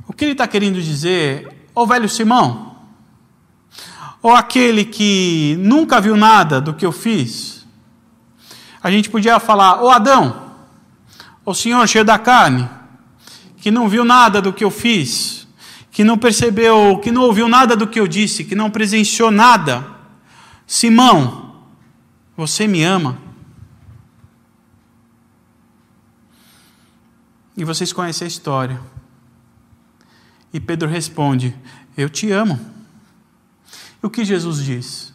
O 0.09 0.15
que 0.15 0.25
ele 0.25 0.33
está 0.33 0.49
querendo 0.49 0.81
dizer, 0.81 1.69
ô 1.75 1.87
velho 1.87 2.09
Simão, 2.09 2.75
ou 4.23 4.35
aquele 4.35 4.83
que 4.83 5.57
nunca 5.61 6.01
viu 6.01 6.17
nada 6.17 6.59
do 6.59 6.73
que 6.73 6.87
eu 6.87 6.91
fiz? 6.91 7.67
A 8.83 8.91
gente 8.91 9.11
podia 9.11 9.39
falar, 9.39 9.83
ô 9.83 9.91
Adão, 9.91 10.55
o 11.45 11.53
senhor 11.53 11.87
cheio 11.87 12.03
da 12.05 12.19
carne, 12.19 12.67
que 13.59 13.71
não 13.71 13.91
viu 13.91 14.07
nada 14.07 14.41
do 14.41 14.55
que 14.55 14.65
eu 14.65 14.71
fiz, 14.71 15.36
que 15.97 16.05
não 16.05 16.19
percebeu, 16.19 16.99
que 16.99 17.11
não 17.11 17.23
ouviu 17.23 17.49
nada 17.49 17.75
do 17.75 17.87
que 17.87 17.99
eu 17.99 18.07
disse, 18.07 18.45
que 18.45 18.55
não 18.55 18.71
presenciou 18.71 19.31
nada. 19.31 19.97
Simão, 20.67 21.65
você 22.37 22.67
me 22.67 22.83
ama? 22.83 23.17
E 27.57 27.65
vocês 27.65 27.95
conhecem 27.95 28.27
a 28.27 28.29
história. 28.29 28.79
E 30.53 30.61
Pedro 30.61 30.87
responde: 30.87 31.57
Eu 31.97 32.11
te 32.11 32.31
amo. 32.31 32.61
E 34.03 34.07
o 34.07 34.11
que 34.11 34.23
Jesus 34.23 34.63
diz? 34.63 35.15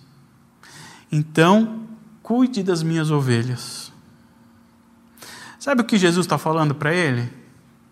Então, 1.12 1.88
cuide 2.24 2.64
das 2.64 2.82
minhas 2.82 3.12
ovelhas. 3.12 3.94
Sabe 5.60 5.84
o 5.84 5.86
que 5.86 6.00
Jesus 6.00 6.26
está 6.26 6.40
falando 6.40 6.74
para 6.74 6.92
ele? 6.92 7.32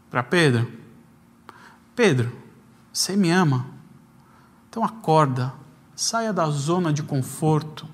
Para 0.09 0.23
Pedro? 0.23 0.67
Pedro, 1.95 2.38
você 2.91 3.15
me 3.15 3.31
ama? 3.31 3.65
Então 4.69 4.83
acorda, 4.83 5.53
saia 5.95 6.31
da 6.31 6.49
zona 6.49 6.93
de 6.93 7.03
conforto 7.03 7.87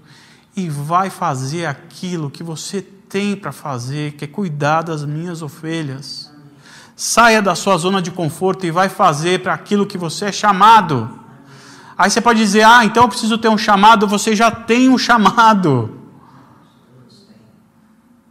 e 0.55 0.69
vai 0.69 1.09
fazer 1.09 1.65
aquilo 1.65 2.29
que 2.29 2.43
você 2.43 2.81
tem 2.81 3.35
para 3.35 3.51
fazer, 3.51 4.13
que 4.13 4.25
é 4.25 4.27
cuidar 4.27 4.81
das 4.81 5.03
minhas 5.05 5.41
ovelhas. 5.41 6.31
Saia 6.95 7.41
da 7.41 7.55
sua 7.55 7.77
zona 7.77 8.01
de 8.01 8.09
conforto 8.11 8.65
e 8.65 8.71
vai 8.71 8.87
fazer 8.87 9.41
para 9.41 9.53
aquilo 9.53 9.85
que 9.85 9.97
você 9.97 10.25
é 10.25 10.31
chamado. 10.31 11.19
Aí 11.97 12.09
você 12.09 12.21
pode 12.21 12.39
dizer: 12.39 12.63
Ah, 12.63 12.85
então 12.85 13.03
eu 13.03 13.09
preciso 13.09 13.37
ter 13.37 13.49
um 13.49 13.57
chamado. 13.57 14.07
Você 14.07 14.35
já 14.35 14.49
tem 14.49 14.89
um 14.89 14.97
chamado. 14.97 16.01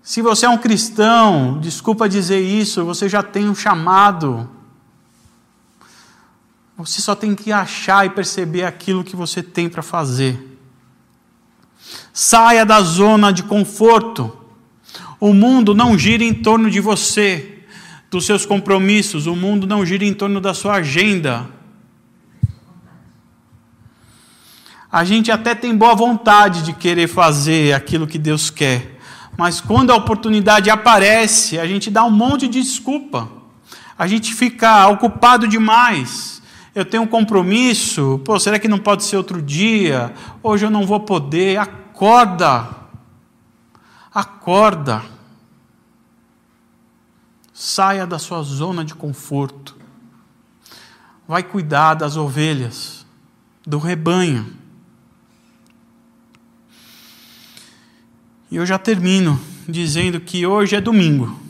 Se 0.03 0.20
você 0.20 0.44
é 0.44 0.48
um 0.50 0.59
cristão, 0.59 1.59
desculpa 1.61 2.09
dizer 2.09 2.40
isso, 2.40 2.85
você 2.85 3.09
já 3.09 3.22
tem 3.22 3.48
um 3.48 3.55
chamado. 3.55 4.48
Você 6.77 7.01
só 7.01 7.15
tem 7.15 7.35
que 7.35 7.53
achar 7.53 8.05
e 8.05 8.11
perceber 8.11 8.65
aquilo 8.65 9.05
que 9.05 9.15
você 9.15 9.43
tem 9.43 9.69
para 9.69 9.83
fazer. 9.83 10.59
Saia 12.13 12.67
da 12.67 12.81
zona 12.81 13.33
de 13.33 13.45
conforto. 13.45 14.37
O 15.21 15.33
mundo 15.33 15.75
não 15.75 15.97
gira 15.97 16.25
em 16.25 16.35
torno 16.35 16.71
de 16.71 16.81
você 16.81 17.55
dos 18.11 18.27
seus 18.27 18.47
compromissos, 18.47 19.27
o 19.27 19.35
mundo 19.35 19.67
não 19.67 19.85
gira 19.85 20.05
em 20.05 20.15
torno 20.15 20.41
da 20.41 20.55
sua 20.55 20.75
agenda. 20.75 21.49
A 24.91 25.05
gente 25.05 25.33
até 25.33 25.55
tem 25.55 25.77
boa 25.77 25.95
vontade 25.95 26.63
de 26.63 26.73
querer 26.73 27.09
fazer 27.09 27.73
aquilo 27.73 28.07
que 28.07 28.19
Deus 28.19 28.51
quer, 28.51 28.99
mas 29.37 29.61
quando 29.61 29.91
a 29.91 29.97
oportunidade 29.97 30.71
aparece, 30.71 31.59
a 31.59 31.67
gente 31.67 31.91
dá 31.91 32.05
um 32.05 32.11
monte 32.11 32.47
de 32.47 32.61
desculpa. 32.61 33.29
A 33.99 34.07
gente 34.07 34.33
fica 34.33 34.87
ocupado 34.89 35.49
demais. 35.49 36.34
Eu 36.75 36.85
tenho 36.85 37.05
um 37.05 37.07
compromisso, 37.07 38.21
pô, 38.25 38.39
será 38.41 38.59
que 38.59 38.67
não 38.67 38.79
pode 38.79 39.05
ser 39.05 39.17
outro 39.17 39.41
dia? 39.41 40.13
Hoje 40.43 40.67
eu 40.67 40.71
não 40.71 40.85
vou 40.85 40.99
poder. 40.99 41.57
Acorda. 41.57 42.69
Acorda. 44.13 45.03
Saia 47.53 48.05
da 48.05 48.19
sua 48.19 48.43
zona 48.43 48.85
de 48.85 48.93
conforto. 48.93 49.77
Vai 51.29 51.45
cuidar 51.45 51.95
das 51.95 52.17
ovelhas, 52.17 53.07
do 53.65 53.79
rebanho. 53.79 54.53
E 58.51 58.57
eu 58.57 58.67
já 58.67 58.79
termino 58.79 59.41
dizendo 59.69 60.21
que 60.21 60.45
hoje 60.45 60.75
é 60.75 60.81
domingo. 60.81 61.44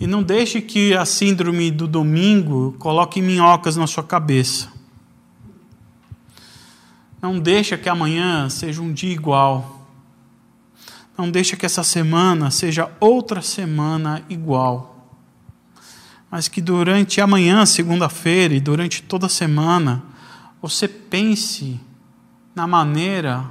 E 0.00 0.06
não 0.06 0.22
deixe 0.22 0.62
que 0.62 0.94
a 0.94 1.04
síndrome 1.04 1.70
do 1.70 1.86
domingo 1.86 2.74
coloque 2.78 3.20
minhocas 3.20 3.76
na 3.76 3.86
sua 3.86 4.02
cabeça. 4.02 4.72
Não 7.20 7.38
deixe 7.38 7.76
que 7.76 7.88
amanhã 7.88 8.48
seja 8.48 8.80
um 8.80 8.90
dia 8.90 9.12
igual. 9.12 9.86
Não 11.18 11.30
deixa 11.30 11.54
que 11.54 11.66
essa 11.66 11.84
semana 11.84 12.50
seja 12.50 12.90
outra 12.98 13.42
semana 13.42 14.24
igual. 14.30 15.06
Mas 16.30 16.48
que 16.48 16.62
durante 16.62 17.20
amanhã, 17.20 17.66
segunda-feira, 17.66 18.54
e 18.54 18.60
durante 18.60 19.02
toda 19.02 19.26
a 19.26 19.28
semana, 19.28 20.02
você 20.62 20.88
pense 20.88 21.78
na 22.54 22.66
maneira 22.66 23.44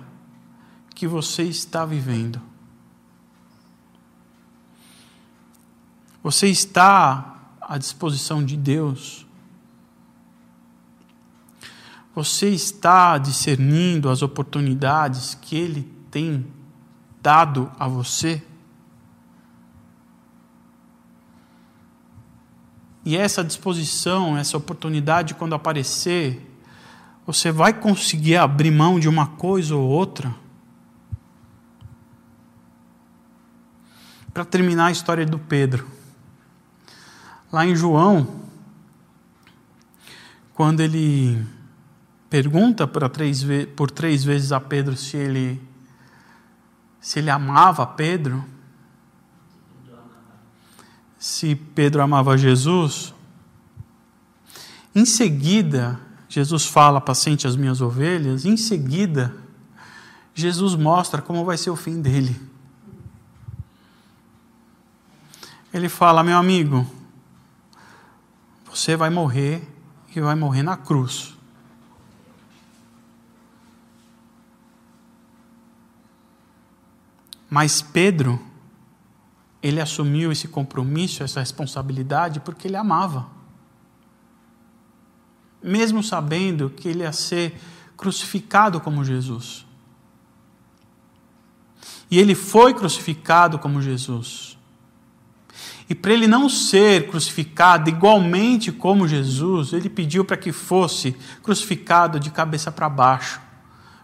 que 0.96 1.06
você 1.06 1.44
está 1.44 1.86
vivendo. 1.86 2.49
Você 6.22 6.48
está 6.48 7.38
à 7.62 7.78
disposição 7.78 8.44
de 8.44 8.58
Deus. 8.58 9.26
Você 12.14 12.50
está 12.50 13.18
discernindo 13.18 14.10
as 14.10 14.22
oportunidades 14.22 15.36
que 15.36 15.56
Ele 15.56 15.84
tem 16.12 16.46
dado 17.22 17.72
a 17.80 17.88
você? 17.88 18.44
E 23.06 23.16
essa 23.16 23.44
disposição, 23.44 24.38
essa 24.38 24.58
oportunidade, 24.58 25.34
quando 25.34 25.56
aparecer, 25.56 26.46
você 27.26 27.52
vai 27.52 27.74
conseguir 27.74 28.36
abrir 28.36 28.72
mão 28.72 29.00
de 29.00 29.08
uma 29.08 29.28
coisa 29.28 29.76
ou 29.76 29.88
outra? 29.88 30.36
Para 34.34 34.44
terminar 34.44 34.88
a 34.88 34.92
história 34.92 35.26
do 35.26 35.40
Pedro. 35.40 35.99
Lá 37.52 37.66
em 37.66 37.76
João, 37.76 38.42
quando 40.54 40.82
ele 40.82 41.44
pergunta 42.30 42.86
por 42.86 43.10
três, 43.10 43.46
por 43.76 43.90
três 43.90 44.24
vezes 44.24 44.52
a 44.52 44.60
Pedro 44.60 44.96
se 44.96 45.18
ele 45.18 45.62
se 47.02 47.20
ele 47.20 47.30
amava 47.30 47.88
Pedro, 47.88 48.44
se 51.18 51.56
Pedro 51.56 52.02
amava 52.02 52.38
Jesus, 52.38 53.14
em 54.94 55.06
seguida, 55.06 56.00
Jesus 56.28 56.66
fala: 56.66 57.00
Paciente 57.00 57.48
as 57.48 57.56
minhas 57.56 57.82
ovelhas. 57.82 58.46
Em 58.46 58.58
seguida, 58.58 59.36
Jesus 60.34 60.76
mostra 60.76 61.22
como 61.22 61.46
vai 61.46 61.58
ser 61.58 61.70
o 61.70 61.76
fim 61.76 62.02
dele. 62.02 62.40
Ele 65.74 65.90
fala: 65.90 66.24
Meu 66.24 66.38
amigo, 66.38 66.86
você 68.70 68.96
vai 68.96 69.10
morrer 69.10 69.68
e 70.16 70.22
vai 70.22 70.36
morrer 70.36 70.64
na 70.64 70.78
cruz. 70.78 71.36
Mas 77.50 77.82
Pedro, 77.82 78.40
ele 79.62 79.82
assumiu 79.82 80.32
esse 80.32 80.48
compromisso, 80.48 81.24
essa 81.24 81.40
responsabilidade, 81.40 82.40
porque 82.40 82.68
ele 82.68 82.78
amava. 82.78 83.28
Mesmo 85.62 86.04
sabendo 86.04 86.70
que 86.70 86.88
ele 86.88 87.00
ia 87.00 87.12
ser 87.12 87.60
crucificado 87.98 88.80
como 88.80 89.04
Jesus. 89.04 89.66
E 92.12 92.20
ele 92.20 92.36
foi 92.36 92.74
crucificado 92.74 93.58
como 93.58 93.82
Jesus. 93.82 94.59
E 95.90 95.96
para 95.96 96.14
ele 96.14 96.28
não 96.28 96.48
ser 96.48 97.08
crucificado 97.08 97.90
igualmente 97.90 98.72
como 98.72 99.08
Jesus, 99.08 99.74
ele 99.74 99.90
pediu 99.90 100.24
para 100.24 100.38
que 100.38 100.52
fosse 100.52 101.16
crucificado 101.42 102.20
de 102.20 102.30
cabeça 102.30 102.72
para 102.72 102.88
baixo, 102.88 103.42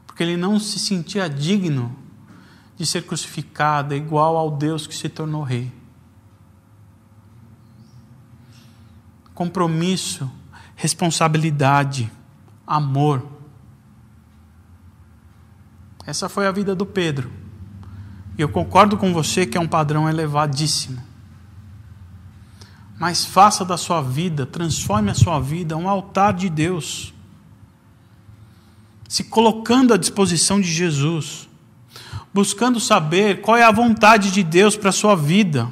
porque 0.07 0.23
ele 0.23 0.35
não 0.35 0.59
se 0.59 0.79
sentia 0.79 1.29
digno 1.29 1.95
de 2.75 2.87
ser 2.87 3.03
crucificado 3.03 3.93
igual 3.93 4.35
ao 4.35 4.49
Deus 4.49 4.87
que 4.87 4.95
se 4.95 5.07
tornou 5.07 5.43
rei. 5.43 5.71
Compromisso, 9.35 10.29
responsabilidade, 10.75 12.11
amor. 12.65 13.23
Essa 16.03 16.27
foi 16.27 16.47
a 16.47 16.51
vida 16.51 16.73
do 16.73 16.85
Pedro. 16.85 17.31
E 18.35 18.41
eu 18.41 18.49
concordo 18.49 18.97
com 18.97 19.13
você 19.13 19.45
que 19.45 19.55
é 19.55 19.61
um 19.61 19.67
padrão 19.67 20.09
elevadíssimo. 20.09 21.14
Mas 22.97 23.25
faça 23.25 23.65
da 23.65 23.77
sua 23.77 24.01
vida, 24.01 24.45
transforme 24.45 25.11
a 25.11 25.13
sua 25.13 25.39
vida 25.39 25.75
um 25.75 25.89
altar 25.89 26.33
de 26.33 26.49
Deus. 26.49 27.13
Se 29.07 29.25
colocando 29.25 29.93
à 29.93 29.97
disposição 29.97 30.61
de 30.61 30.71
Jesus. 30.71 31.49
Buscando 32.33 32.79
saber 32.79 33.41
qual 33.41 33.57
é 33.57 33.63
a 33.63 33.71
vontade 33.71 34.31
de 34.31 34.43
Deus 34.43 34.75
para 34.77 34.89
a 34.89 34.93
sua 34.93 35.15
vida. 35.15 35.69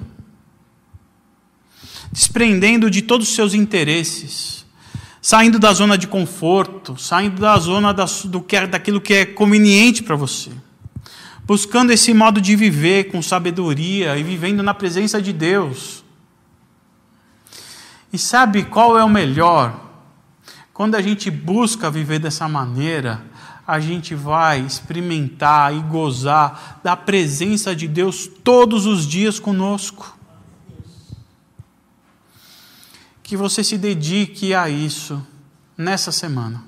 Desprendendo 2.11 2.91
de 2.91 3.01
todos 3.01 3.30
os 3.30 3.36
seus 3.36 3.53
interesses. 3.53 4.65
Saindo 5.21 5.57
da 5.57 5.74
zona 5.74 5.97
de 5.97 6.07
conforto, 6.07 6.97
saindo 6.97 7.41
da 7.41 7.57
zona 7.57 7.93
da, 7.93 8.05
do 8.26 8.41
que 8.41 8.57
é, 8.57 8.67
daquilo 8.67 8.99
que 8.99 9.13
é 9.13 9.26
conveniente 9.26 10.03
para 10.03 10.15
você 10.15 10.51
buscando 11.45 11.91
esse 11.91 12.13
modo 12.13 12.39
de 12.39 12.55
viver 12.55 13.05
com 13.05 13.21
sabedoria 13.21 14.17
e 14.17 14.24
vivendo 14.24 14.63
na 14.63 14.74
presença 14.74 15.21
de 15.21 15.34
Deus. 15.34 16.03
E 18.14 18.18
sabe 18.20 18.64
qual 18.64 18.95
é 18.95 19.03
o 19.03 19.09
melhor? 19.09 19.89
Quando 20.72 20.93
a 20.93 21.01
gente 21.01 21.32
busca 21.32 21.89
viver 21.89 22.20
dessa 22.20 22.47
maneira, 22.47 23.26
a 23.66 23.80
gente 23.80 24.14
vai 24.14 24.59
experimentar 24.59 25.74
e 25.76 25.80
gozar 25.80 26.80
da 26.84 26.95
presença 26.95 27.76
de 27.76 27.88
Deus 27.88 28.28
todos 28.28 28.86
os 28.86 29.07
dias 29.07 29.39
conosco. 29.39 30.16
Que 33.24 33.36
você 33.36 33.64
se 33.64 33.80
dedique 33.80 34.53
a 34.53 34.70
isso 34.70 35.26
nessa 35.76 36.11
semana. 36.11 36.64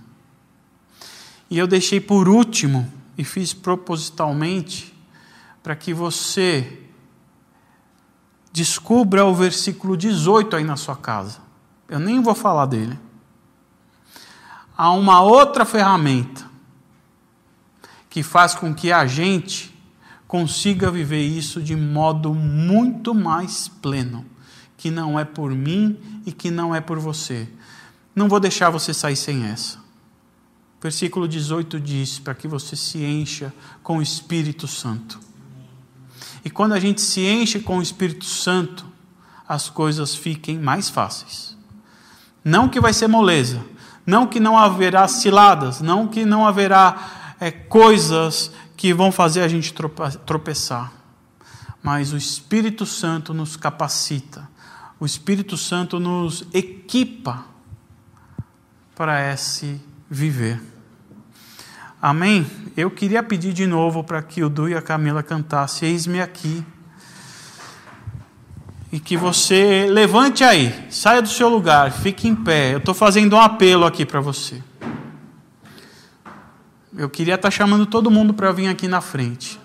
E 1.48 1.60
eu 1.60 1.68
deixei 1.68 2.00
por 2.00 2.28
último 2.28 2.92
e 3.16 3.24
fiz 3.24 3.54
propositalmente 3.54 4.96
para 5.62 5.76
que 5.76 5.94
você 5.94 6.85
descubra 8.56 9.26
o 9.26 9.36
versículo 9.36 9.98
18 9.98 10.56
aí 10.56 10.64
na 10.64 10.78
sua 10.78 10.96
casa. 10.96 11.40
Eu 11.90 12.00
nem 12.00 12.22
vou 12.22 12.34
falar 12.34 12.66
dele. 12.66 12.98
Há 14.78 14.92
uma 14.92 15.22
outra 15.22 15.66
ferramenta 15.66 16.50
que 18.10 18.24
faz 18.24 18.56
com 18.56 18.74
que 18.74 18.94
a 18.94 19.06
gente 19.06 19.78
consiga 20.26 20.90
viver 20.90 21.22
isso 21.22 21.62
de 21.62 21.76
modo 21.76 22.34
muito 22.34 23.14
mais 23.14 23.68
pleno, 23.68 24.26
que 24.78 24.90
não 24.90 25.20
é 25.20 25.26
por 25.26 25.52
mim 25.52 26.22
e 26.26 26.32
que 26.32 26.50
não 26.50 26.74
é 26.74 26.80
por 26.80 26.98
você. 26.98 27.50
Não 28.16 28.30
vou 28.30 28.40
deixar 28.40 28.70
você 28.70 28.94
sair 28.94 29.18
sem 29.18 29.44
essa. 29.44 29.80
Versículo 30.82 31.28
18 31.28 31.78
diz: 31.78 32.20
para 32.20 32.34
que 32.34 32.48
você 32.48 32.78
se 32.78 33.04
encha 33.04 33.54
com 33.84 33.98
o 33.98 34.02
Espírito 34.02 34.66
Santo. 34.66 35.20
E 36.46 36.50
quando 36.52 36.74
a 36.74 36.80
gente 36.80 37.02
se 37.02 37.22
enche 37.22 37.60
com 37.60 37.80
o 37.80 37.82
Espírito 37.82 38.24
Santo, 38.24 38.86
as 39.50 39.68
coisas 39.68 40.14
fiquem 40.14 40.60
mais 40.60 40.88
fáceis. 40.88 41.58
Não 42.44 42.70
que 42.70 42.80
vai 42.80 42.94
ser 42.94 43.08
moleza, 43.08 43.66
não 44.06 44.28
que 44.28 44.40
não 44.40 44.56
haverá 44.56 45.08
ciladas, 45.08 45.82
não 45.82 46.08
que 46.08 46.24
não 46.24 46.48
haverá 46.48 47.36
é, 47.40 47.50
coisas 47.50 48.52
que 48.78 48.94
vão 48.94 49.12
fazer 49.12 49.42
a 49.42 49.48
gente 49.48 49.74
tropeçar. 49.74 50.94
Mas 51.82 52.14
o 52.14 52.18
Espírito 52.18 52.86
Santo 52.86 53.34
nos 53.34 53.58
capacita, 53.58 54.48
o 55.00 55.06
Espírito 55.06 55.58
Santo 55.58 56.00
nos 56.00 56.46
equipa 56.54 57.44
para 58.96 59.34
esse 59.34 59.82
viver. 60.08 60.75
Amém? 62.08 62.46
Eu 62.78 62.92
queria 62.92 63.24
pedir 63.24 63.52
de 63.52 63.66
novo 63.66 64.04
para 64.04 64.22
que 64.22 64.44
o 64.44 64.48
Du 64.48 64.70
e 64.70 64.76
a 64.76 64.82
Camila 64.82 65.24
cantassem 65.24 65.90
Eis-me 65.90 66.22
aqui. 66.22 66.64
E 68.92 69.00
que 69.00 69.18
você 69.18 69.88
levante 69.90 70.44
aí, 70.44 70.86
saia 70.92 71.20
do 71.20 71.28
seu 71.28 71.50
lugar, 71.50 71.92
fique 71.92 72.28
em 72.28 72.36
pé. 72.36 72.76
Eu 72.76 72.78
estou 72.78 72.94
fazendo 72.94 73.36
um 73.36 73.42
apelo 73.42 73.86
aqui 73.86 74.06
para 74.06 74.22
você. 74.22 74.62
Eu 76.96 77.10
queria 77.10 77.34
estar 77.34 77.48
tá 77.48 77.52
chamando 77.52 77.88
todo 77.88 78.12
mundo 78.12 78.36
para 78.36 78.52
vir 78.52 78.68
aqui 78.68 78.88
na 78.88 79.02
frente. 79.02 79.60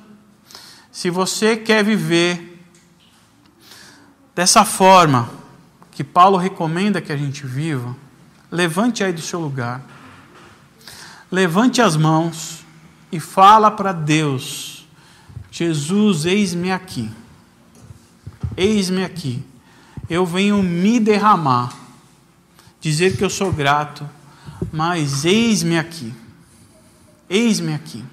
Se 0.91 1.11
você 1.11 1.59
quer 1.59 1.84
viver 1.84 2.59
dessa 4.34 4.64
forma 4.64 5.28
que 5.91 6.03
Paulo 6.03 6.38
recomenda 6.38 7.03
que 7.03 7.12
a 7.12 7.18
gente 7.18 7.45
viva, 7.45 7.95
levante 8.51 9.05
aí 9.05 9.12
do 9.12 9.20
seu 9.20 9.38
lugar 9.38 9.99
levante 11.31 11.81
as 11.81 11.97
mãos 11.97 12.64
e 13.12 13.20
fala 13.20 13.70
para 13.70 13.93
Deus: 13.93 14.87
Jesus, 15.51 16.26
eis-me 16.26 16.72
aqui. 16.72 17.11
Eis-me 18.57 19.05
aqui. 19.05 19.43
Eu 20.09 20.26
venho 20.26 20.62
me 20.62 20.99
derramar, 20.99 21.72
dizer 22.81 23.16
que 23.16 23.24
eu 23.24 23.31
sou 23.31 23.53
grato, 23.53 24.09
mas 24.72 25.24
eis-me 25.24 25.78
aqui. 25.78 26.12
Eis-me 27.28 27.74
aqui. 27.74 28.05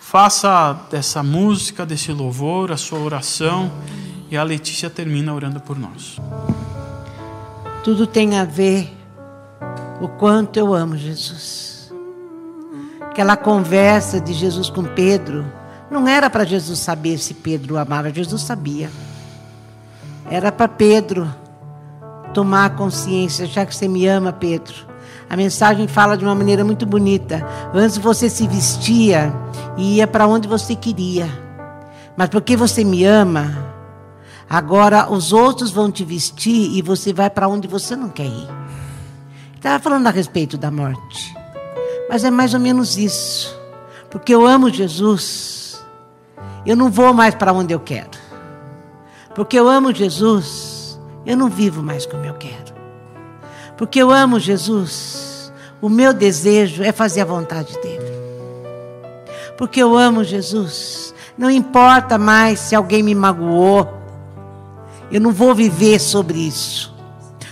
Faça 0.00 0.72
dessa 0.90 1.22
música, 1.22 1.84
desse 1.84 2.10
louvor, 2.12 2.72
a 2.72 2.76
sua 2.76 2.98
oração 2.98 3.70
e 4.30 4.36
a 4.36 4.42
Letícia 4.42 4.90
termina 4.90 5.34
orando 5.34 5.60
por 5.60 5.78
nós. 5.78 6.16
Tudo 7.84 8.06
tem 8.06 8.38
a 8.38 8.44
ver 8.44 8.90
o 10.00 10.08
quanto 10.08 10.56
eu 10.56 10.74
amo 10.74 10.96
Jesus. 10.96 11.67
Aquela 13.18 13.36
conversa 13.36 14.20
de 14.20 14.32
Jesus 14.32 14.70
com 14.70 14.84
Pedro, 14.84 15.44
não 15.90 16.06
era 16.06 16.30
para 16.30 16.44
Jesus 16.44 16.78
saber 16.78 17.18
se 17.18 17.34
Pedro 17.34 17.76
amava, 17.76 18.12
Jesus 18.12 18.42
sabia. 18.42 18.88
Era 20.30 20.52
para 20.52 20.68
Pedro 20.68 21.28
tomar 22.32 22.76
consciência, 22.76 23.44
já 23.44 23.66
que 23.66 23.74
você 23.74 23.88
me 23.88 24.06
ama, 24.06 24.32
Pedro. 24.32 24.72
A 25.28 25.36
mensagem 25.36 25.88
fala 25.88 26.16
de 26.16 26.24
uma 26.24 26.32
maneira 26.32 26.64
muito 26.64 26.86
bonita. 26.86 27.44
Antes 27.74 27.98
você 27.98 28.30
se 28.30 28.46
vestia 28.46 29.34
e 29.76 29.96
ia 29.96 30.06
para 30.06 30.28
onde 30.28 30.46
você 30.46 30.76
queria. 30.76 31.28
Mas 32.16 32.28
porque 32.28 32.56
você 32.56 32.84
me 32.84 33.04
ama, 33.04 33.50
agora 34.48 35.10
os 35.10 35.32
outros 35.32 35.72
vão 35.72 35.90
te 35.90 36.04
vestir 36.04 36.70
e 36.72 36.80
você 36.82 37.12
vai 37.12 37.28
para 37.28 37.48
onde 37.48 37.66
você 37.66 37.96
não 37.96 38.10
quer 38.10 38.26
ir. 38.26 38.48
Estava 39.56 39.82
falando 39.82 40.06
a 40.06 40.10
respeito 40.10 40.56
da 40.56 40.70
morte. 40.70 41.37
Mas 42.08 42.24
é 42.24 42.30
mais 42.30 42.54
ou 42.54 42.60
menos 42.60 42.96
isso. 42.96 43.56
Porque 44.10 44.34
eu 44.34 44.46
amo 44.46 44.70
Jesus, 44.70 45.84
eu 46.64 46.76
não 46.76 46.90
vou 46.90 47.12
mais 47.12 47.34
para 47.34 47.52
onde 47.52 47.74
eu 47.74 47.80
quero. 47.80 48.18
Porque 49.34 49.58
eu 49.58 49.68
amo 49.68 49.94
Jesus, 49.94 50.98
eu 51.26 51.36
não 51.36 51.48
vivo 51.48 51.82
mais 51.82 52.06
como 52.06 52.24
eu 52.24 52.34
quero. 52.34 52.74
Porque 53.76 54.00
eu 54.00 54.10
amo 54.10 54.40
Jesus, 54.40 55.52
o 55.80 55.88
meu 55.88 56.12
desejo 56.12 56.82
é 56.82 56.90
fazer 56.90 57.20
a 57.20 57.26
vontade 57.26 57.72
dele. 57.80 58.08
Porque 59.56 59.80
eu 59.80 59.96
amo 59.96 60.24
Jesus, 60.24 61.14
não 61.36 61.50
importa 61.50 62.18
mais 62.18 62.58
se 62.58 62.74
alguém 62.74 63.02
me 63.02 63.14
magoou, 63.14 63.88
eu 65.10 65.20
não 65.20 65.32
vou 65.32 65.54
viver 65.54 65.98
sobre 65.98 66.38
isso, 66.38 66.94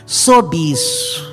sob 0.05 0.57
isso. 0.57 1.26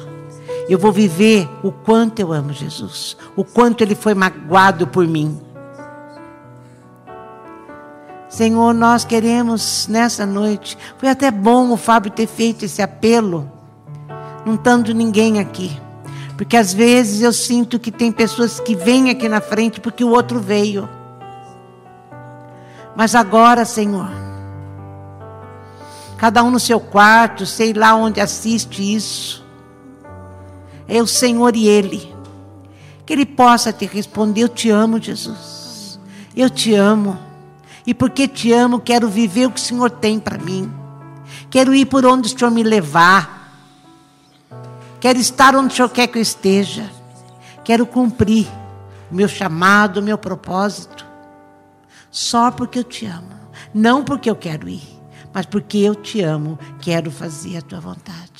Eu 0.70 0.80
vou 0.80 0.92
viver 0.92 1.50
o 1.62 1.72
quanto 1.72 2.20
eu 2.20 2.32
amo 2.32 2.54
Jesus, 2.54 3.18
o 3.36 3.44
quanto 3.44 3.82
ele 3.82 3.96
foi 3.96 4.14
magoado 4.14 4.88
por 4.88 5.06
mim. 5.06 5.40
Senhor, 8.30 8.74
nós 8.74 9.06
queremos 9.06 9.88
nessa 9.88 10.26
noite. 10.26 10.78
Foi 10.98 11.08
até 11.10 11.30
bom 11.30 11.70
o 11.72 11.78
Fábio 11.78 12.12
ter 12.12 12.26
feito 12.26 12.66
esse 12.66 12.82
apelo, 12.82 13.52
não 14.46 14.56
estando 14.56 14.94
ninguém 14.94 15.40
aqui. 15.40 15.80
Porque 16.36 16.58
às 16.58 16.74
vezes 16.74 17.22
eu 17.22 17.32
sinto 17.32 17.78
que 17.78 17.92
tem 17.92 18.12
pessoas 18.12 18.60
que 18.60 18.76
vêm 18.76 19.12
aqui 19.12 19.30
na 19.30 19.40
frente 19.40 19.80
porque 19.80 20.04
o 20.04 20.10
outro 20.10 20.40
veio. 20.40 20.90
Mas 22.96 23.14
agora, 23.14 23.66
Senhor, 23.66 24.10
cada 26.18 26.44
um 26.44 26.50
no 26.50 26.60
seu 26.60 26.80
quarto, 26.80 27.46
sei 27.46 27.72
lá 27.74 27.94
onde 27.94 28.20
assiste 28.20 28.96
isso. 28.96 29.43
É 30.88 31.02
o 31.02 31.08
Senhor 31.08 31.56
e 31.56 31.68
Ele. 31.68 32.14
Que 33.06 33.14
Ele 33.14 33.26
possa 33.26 33.72
te 33.74 33.86
responder: 33.86 34.42
Eu 34.42 34.50
te 34.50 34.70
amo, 34.70 35.02
Jesus. 35.02 36.00
Eu 36.36 36.50
te 36.50 36.74
amo. 36.74 37.18
E 37.86 37.94
porque 37.94 38.28
te 38.28 38.54
amo, 38.54 38.80
quero 38.80 39.10
viver 39.10 39.48
o 39.48 39.52
que 39.52 39.60
o 39.60 39.64
Senhor 39.64 39.90
tem 39.90 40.20
para 40.20 40.38
mim. 40.38 40.72
Quero 41.50 41.76
ir 41.76 41.86
por 41.86 42.06
onde 42.06 42.28
o 42.34 42.38
Senhor 42.38 42.50
me 42.50 42.64
levar. 42.64 43.44
Quero 45.00 45.20
estar 45.20 45.56
onde 45.56 45.74
o 45.74 45.76
Senhor 45.76 45.90
quer 45.90 46.08
que 46.08 46.18
eu 46.18 46.22
esteja. 46.22 46.90
Quero 47.64 47.86
cumprir 47.86 48.48
o 49.12 49.16
meu 49.16 49.28
chamado, 49.28 50.00
o 50.00 50.04
meu 50.04 50.18
propósito. 50.18 51.06
Só 52.10 52.52
porque 52.52 52.80
eu 52.80 52.84
te 52.84 53.06
amo. 53.06 53.34
Não 53.74 54.04
porque 54.04 54.30
eu 54.30 54.36
quero 54.36 54.70
ir, 54.70 54.84
mas 55.34 55.46
porque 55.46 55.80
eu 55.80 55.96
te 55.96 56.22
amo, 56.22 56.60
quero 56.80 57.10
fazer 57.10 57.58
a 57.58 57.62
tua 57.62 57.80
vontade. 57.80 58.33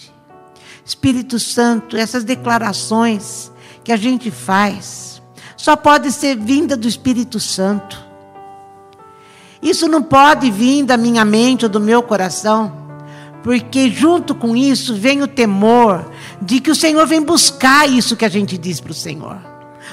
Espírito 0.86 1.40
Santo, 1.40 1.96
essas 1.96 2.24
declarações 2.24 3.52
que 3.84 3.92
a 3.92 3.98
gente 3.98 4.30
faz 4.30 5.22
só 5.56 5.76
pode 5.78 6.12
ser 6.12 6.36
vinda 6.36 6.76
do 6.76 6.88
Espírito 6.88 7.40
Santo. 7.40 8.04
Isso 9.62 9.88
não 9.88 10.04
pode 10.04 10.52
vir 10.52 10.84
da 10.84 10.98
minha 10.98 11.24
mente 11.24 11.64
ou 11.64 11.70
do 11.70 11.80
meu 11.80 12.04
coração, 12.04 12.74
porque 13.42 13.90
junto 13.90 14.36
com 14.36 14.58
isso 14.58 14.94
vem 14.94 15.22
o 15.22 15.28
temor 15.28 16.12
de 16.42 16.60
que 16.60 16.70
o 16.70 16.76
Senhor 16.76 17.08
vem 17.08 17.22
buscar 17.22 17.90
isso 17.90 18.18
que 18.18 18.26
a 18.26 18.30
gente 18.30 18.58
diz 18.58 18.82
para 18.82 18.92
o 18.92 18.96
Senhor. 18.96 19.38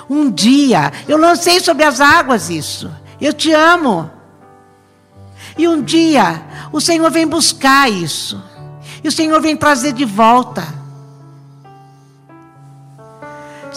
Um 0.09 0.29
dia, 0.29 0.93
eu 1.07 1.17
lancei 1.17 1.61
sobre 1.61 1.85
as 1.85 2.01
águas 2.01 2.51
isso. 2.51 2.91
Eu 3.21 3.33
te 3.33 3.53
amo. 3.53 4.11
E 5.57 5.69
um 5.69 5.81
dia, 5.81 6.43
o 6.73 6.81
Senhor 6.81 7.11
vem 7.13 7.27
buscar 7.27 7.89
isso. 7.89 8.43
E 9.05 9.09
o 9.09 9.13
Senhor 9.13 9.41
vem 9.41 9.57
trazer 9.57 9.93
de 9.93 10.05
volta. 10.05 10.80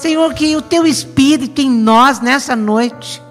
Senhor, 0.03 0.33
que 0.33 0.53
o 0.57 0.61
teu 0.61 0.85
espírito 0.85 1.61
em 1.61 1.69
nós 1.69 2.19
nessa 2.19 2.57
noite 2.57 3.23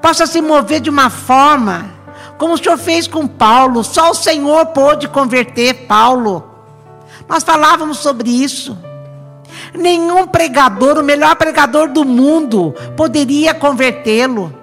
possa 0.00 0.24
se 0.24 0.40
mover 0.40 0.80
de 0.80 0.88
uma 0.88 1.10
forma 1.10 1.90
como 2.38 2.54
o 2.54 2.58
Senhor 2.58 2.78
fez 2.78 3.08
com 3.08 3.26
Paulo. 3.26 3.82
Só 3.82 4.12
o 4.12 4.14
Senhor 4.14 4.66
pôde 4.66 5.08
converter 5.08 5.86
Paulo. 5.88 6.48
Nós 7.28 7.42
falávamos 7.42 7.98
sobre 7.98 8.30
isso. 8.30 8.78
Nenhum 9.74 10.28
pregador, 10.28 10.96
o 10.96 11.02
melhor 11.02 11.34
pregador 11.34 11.88
do 11.88 12.04
mundo, 12.04 12.72
poderia 12.96 13.52
convertê-lo. 13.52 14.54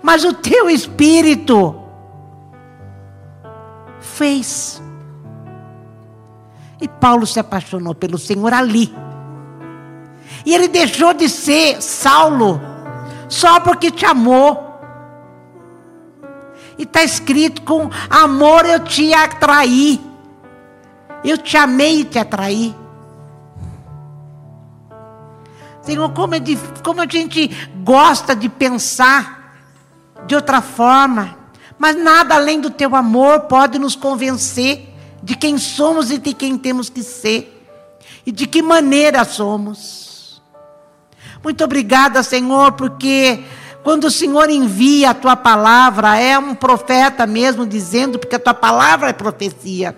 Mas 0.00 0.22
o 0.22 0.32
teu 0.32 0.70
espírito 0.70 1.74
fez. 3.98 4.80
E 6.80 6.86
Paulo 6.86 7.26
se 7.26 7.40
apaixonou 7.40 7.92
pelo 7.92 8.18
Senhor 8.18 8.52
ali. 8.52 8.94
E 10.44 10.54
ele 10.54 10.68
deixou 10.68 11.14
de 11.14 11.28
ser 11.28 11.80
Saulo 11.80 12.60
só 13.28 13.60
porque 13.60 13.90
te 13.90 14.04
amou. 14.04 14.62
E 16.78 16.82
está 16.82 17.02
escrito: 17.02 17.62
com 17.62 17.90
amor 18.10 18.66
eu 18.66 18.80
te 18.80 19.12
atraí. 19.14 20.00
Eu 21.24 21.38
te 21.38 21.56
amei 21.56 22.00
e 22.00 22.04
te 22.04 22.18
atraí. 22.18 22.74
Senhor, 25.82 26.10
como, 26.12 26.34
é 26.34 26.38
de, 26.38 26.56
como 26.82 27.00
a 27.00 27.06
gente 27.06 27.50
gosta 27.82 28.34
de 28.34 28.48
pensar 28.48 29.54
de 30.26 30.34
outra 30.34 30.62
forma, 30.62 31.36
mas 31.78 31.94
nada 31.96 32.34
além 32.34 32.58
do 32.58 32.70
teu 32.70 32.96
amor 32.96 33.40
pode 33.40 33.78
nos 33.78 33.94
convencer 33.94 34.88
de 35.22 35.34
quem 35.34 35.58
somos 35.58 36.10
e 36.10 36.18
de 36.18 36.32
quem 36.32 36.56
temos 36.56 36.88
que 36.88 37.02
ser, 37.02 37.50
e 38.24 38.32
de 38.32 38.46
que 38.46 38.62
maneira 38.62 39.24
somos. 39.24 40.03
Muito 41.44 41.62
obrigada, 41.62 42.22
Senhor, 42.22 42.72
porque 42.72 43.44
quando 43.82 44.04
o 44.04 44.10
Senhor 44.10 44.48
envia 44.48 45.10
a 45.10 45.14
tua 45.14 45.36
palavra, 45.36 46.18
é 46.18 46.38
um 46.38 46.54
profeta 46.54 47.26
mesmo 47.26 47.66
dizendo, 47.66 48.18
porque 48.18 48.36
a 48.36 48.38
tua 48.38 48.54
palavra 48.54 49.10
é 49.10 49.12
profecia. 49.12 49.94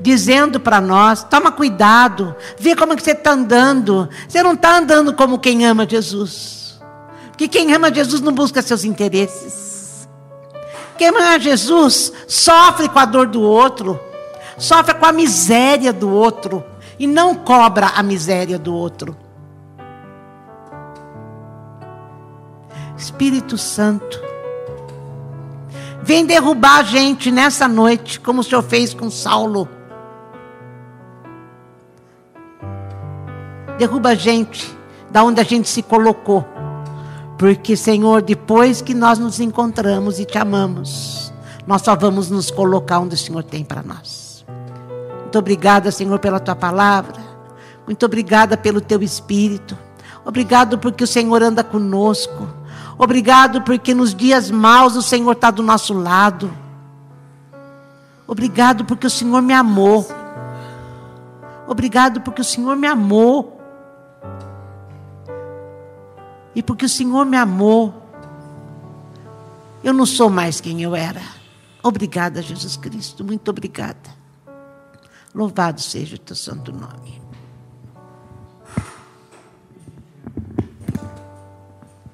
Dizendo 0.00 0.58
para 0.58 0.80
nós, 0.80 1.22
toma 1.22 1.52
cuidado, 1.52 2.34
vê 2.58 2.74
como 2.74 2.92
é 2.92 2.96
que 2.96 3.04
você 3.04 3.12
está 3.12 3.30
andando. 3.32 4.08
Você 4.28 4.42
não 4.42 4.54
está 4.54 4.78
andando 4.78 5.12
como 5.12 5.38
quem 5.38 5.64
ama 5.64 5.88
Jesus. 5.88 6.80
Porque 7.28 7.46
quem 7.46 7.72
ama 7.72 7.94
Jesus 7.94 8.20
não 8.20 8.32
busca 8.32 8.60
seus 8.62 8.82
interesses. 8.82 10.08
Quem 10.98 11.08
ama 11.08 11.38
Jesus 11.38 12.12
sofre 12.26 12.88
com 12.88 12.98
a 12.98 13.04
dor 13.04 13.28
do 13.28 13.42
outro, 13.42 14.00
sofre 14.58 14.94
com 14.94 15.06
a 15.06 15.12
miséria 15.12 15.92
do 15.92 16.10
outro 16.10 16.64
e 16.98 17.06
não 17.06 17.32
cobra 17.34 17.92
a 17.94 18.02
miséria 18.02 18.58
do 18.58 18.74
outro. 18.74 19.25
Espírito 22.96 23.58
Santo, 23.58 24.20
vem 26.02 26.24
derrubar 26.24 26.78
a 26.78 26.82
gente 26.82 27.30
nessa 27.30 27.68
noite, 27.68 28.18
como 28.20 28.40
o 28.40 28.44
Senhor 28.44 28.62
fez 28.62 28.94
com 28.94 29.10
Saulo. 29.10 29.68
Derruba 33.78 34.10
a 34.10 34.14
gente 34.14 34.74
da 35.10 35.22
onde 35.22 35.40
a 35.40 35.44
gente 35.44 35.68
se 35.68 35.82
colocou. 35.82 36.44
Porque, 37.38 37.76
Senhor, 37.76 38.22
depois 38.22 38.80
que 38.80 38.94
nós 38.94 39.18
nos 39.18 39.40
encontramos 39.40 40.18
e 40.18 40.24
te 40.24 40.38
amamos, 40.38 41.32
nós 41.66 41.82
só 41.82 41.94
vamos 41.94 42.30
nos 42.30 42.50
colocar 42.50 42.98
onde 43.00 43.14
o 43.14 43.18
Senhor 43.18 43.42
tem 43.42 43.62
para 43.62 43.82
nós. 43.82 44.44
Muito 45.20 45.38
obrigada, 45.38 45.90
Senhor, 45.90 46.18
pela 46.18 46.40
tua 46.40 46.56
palavra. 46.56 47.20
Muito 47.84 48.06
obrigada 48.06 48.56
pelo 48.56 48.80
teu 48.80 49.02
espírito. 49.02 49.76
Obrigado 50.24 50.78
porque 50.78 51.04
o 51.04 51.06
Senhor 51.06 51.42
anda 51.42 51.62
conosco. 51.62 52.48
Obrigado 52.98 53.62
porque 53.62 53.94
nos 53.94 54.14
dias 54.14 54.50
maus 54.50 54.96
o 54.96 55.02
Senhor 55.02 55.32
está 55.32 55.50
do 55.50 55.62
nosso 55.62 55.92
lado. 55.92 56.50
Obrigado 58.26 58.84
porque 58.84 59.06
o 59.06 59.10
Senhor 59.10 59.42
me 59.42 59.52
amou. 59.52 60.06
Obrigado 61.66 62.20
porque 62.20 62.40
o 62.40 62.44
Senhor 62.44 62.76
me 62.76 62.86
amou. 62.86 63.60
E 66.54 66.62
porque 66.62 66.86
o 66.86 66.88
Senhor 66.88 67.26
me 67.26 67.36
amou, 67.36 68.06
eu 69.84 69.92
não 69.92 70.06
sou 70.06 70.30
mais 70.30 70.58
quem 70.58 70.82
eu 70.82 70.96
era. 70.96 71.20
Obrigada, 71.82 72.40
Jesus 72.40 72.78
Cristo. 72.78 73.22
Muito 73.22 73.50
obrigada. 73.50 74.16
Louvado 75.34 75.82
seja 75.82 76.16
o 76.16 76.18
teu 76.18 76.34
santo 76.34 76.72
nome. 76.72 77.20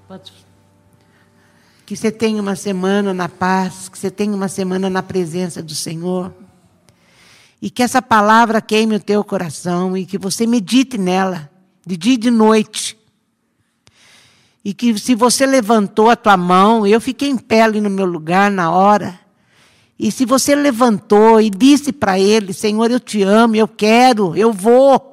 Pode 0.09 0.42
que 1.93 1.97
você 1.99 2.11
tenha 2.11 2.41
uma 2.41 2.57
semana 2.57 3.13
na 3.13 3.29
paz, 3.29 3.87
que 3.87 3.99
você 3.99 4.11
tenha 4.11 4.35
uma 4.35 4.49
semana 4.49 4.89
na 4.89 5.03
presença 5.03 5.63
do 5.63 5.75
Senhor. 5.75 6.33
E 7.61 7.69
que 7.69 7.83
essa 7.83 8.01
palavra 8.01 8.63
queime 8.63 8.97
o 8.97 9.01
teu 9.01 9.23
coração 9.23 9.95
e 9.95 10.07
que 10.07 10.17
você 10.17 10.47
medite 10.47 10.97
nela, 10.97 11.51
de 11.87 11.95
dia 11.99 12.15
e 12.15 12.17
de 12.17 12.31
noite. 12.31 12.97
E 14.65 14.73
que 14.73 14.99
se 14.99 15.15
você 15.15 15.45
levantou 15.45 16.09
a 16.09 16.17
tua 16.17 16.35
mão, 16.35 16.87
eu 16.87 16.99
fiquei 16.99 17.29
em 17.29 17.37
pé 17.37 17.61
ali 17.61 17.79
no 17.79 17.91
meu 17.91 18.07
lugar 18.07 18.51
na 18.51 18.71
hora. 18.71 19.21
E 19.99 20.11
se 20.11 20.25
você 20.25 20.55
levantou 20.55 21.43
e 21.43 21.51
disse 21.51 21.93
para 21.93 22.19
ele: 22.19 22.55
Senhor, 22.55 22.91
eu 22.91 23.01
te 23.01 23.23
amo, 23.23 23.55
eu 23.55 23.69
quero, 23.69 24.35
eu 24.35 24.51
vou. 24.51 25.11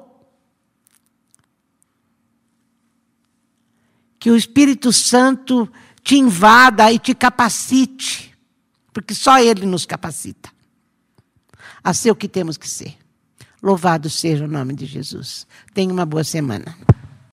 Que 4.18 4.30
o 4.30 4.36
Espírito 4.36 4.90
Santo 4.94 5.70
te 6.02 6.16
invada 6.16 6.90
e 6.92 6.98
te 6.98 7.14
capacite, 7.14 8.34
porque 8.92 9.14
só 9.14 9.38
Ele 9.38 9.66
nos 9.66 9.86
capacita 9.86 10.50
a 11.82 11.94
ser 11.94 12.10
o 12.10 12.16
que 12.16 12.28
temos 12.28 12.56
que 12.56 12.68
ser. 12.68 12.96
Louvado 13.62 14.08
seja 14.08 14.44
o 14.44 14.48
nome 14.48 14.74
de 14.74 14.86
Jesus. 14.86 15.46
Tenha 15.74 15.92
uma 15.92 16.06
boa 16.06 16.24
semana. 16.24 16.76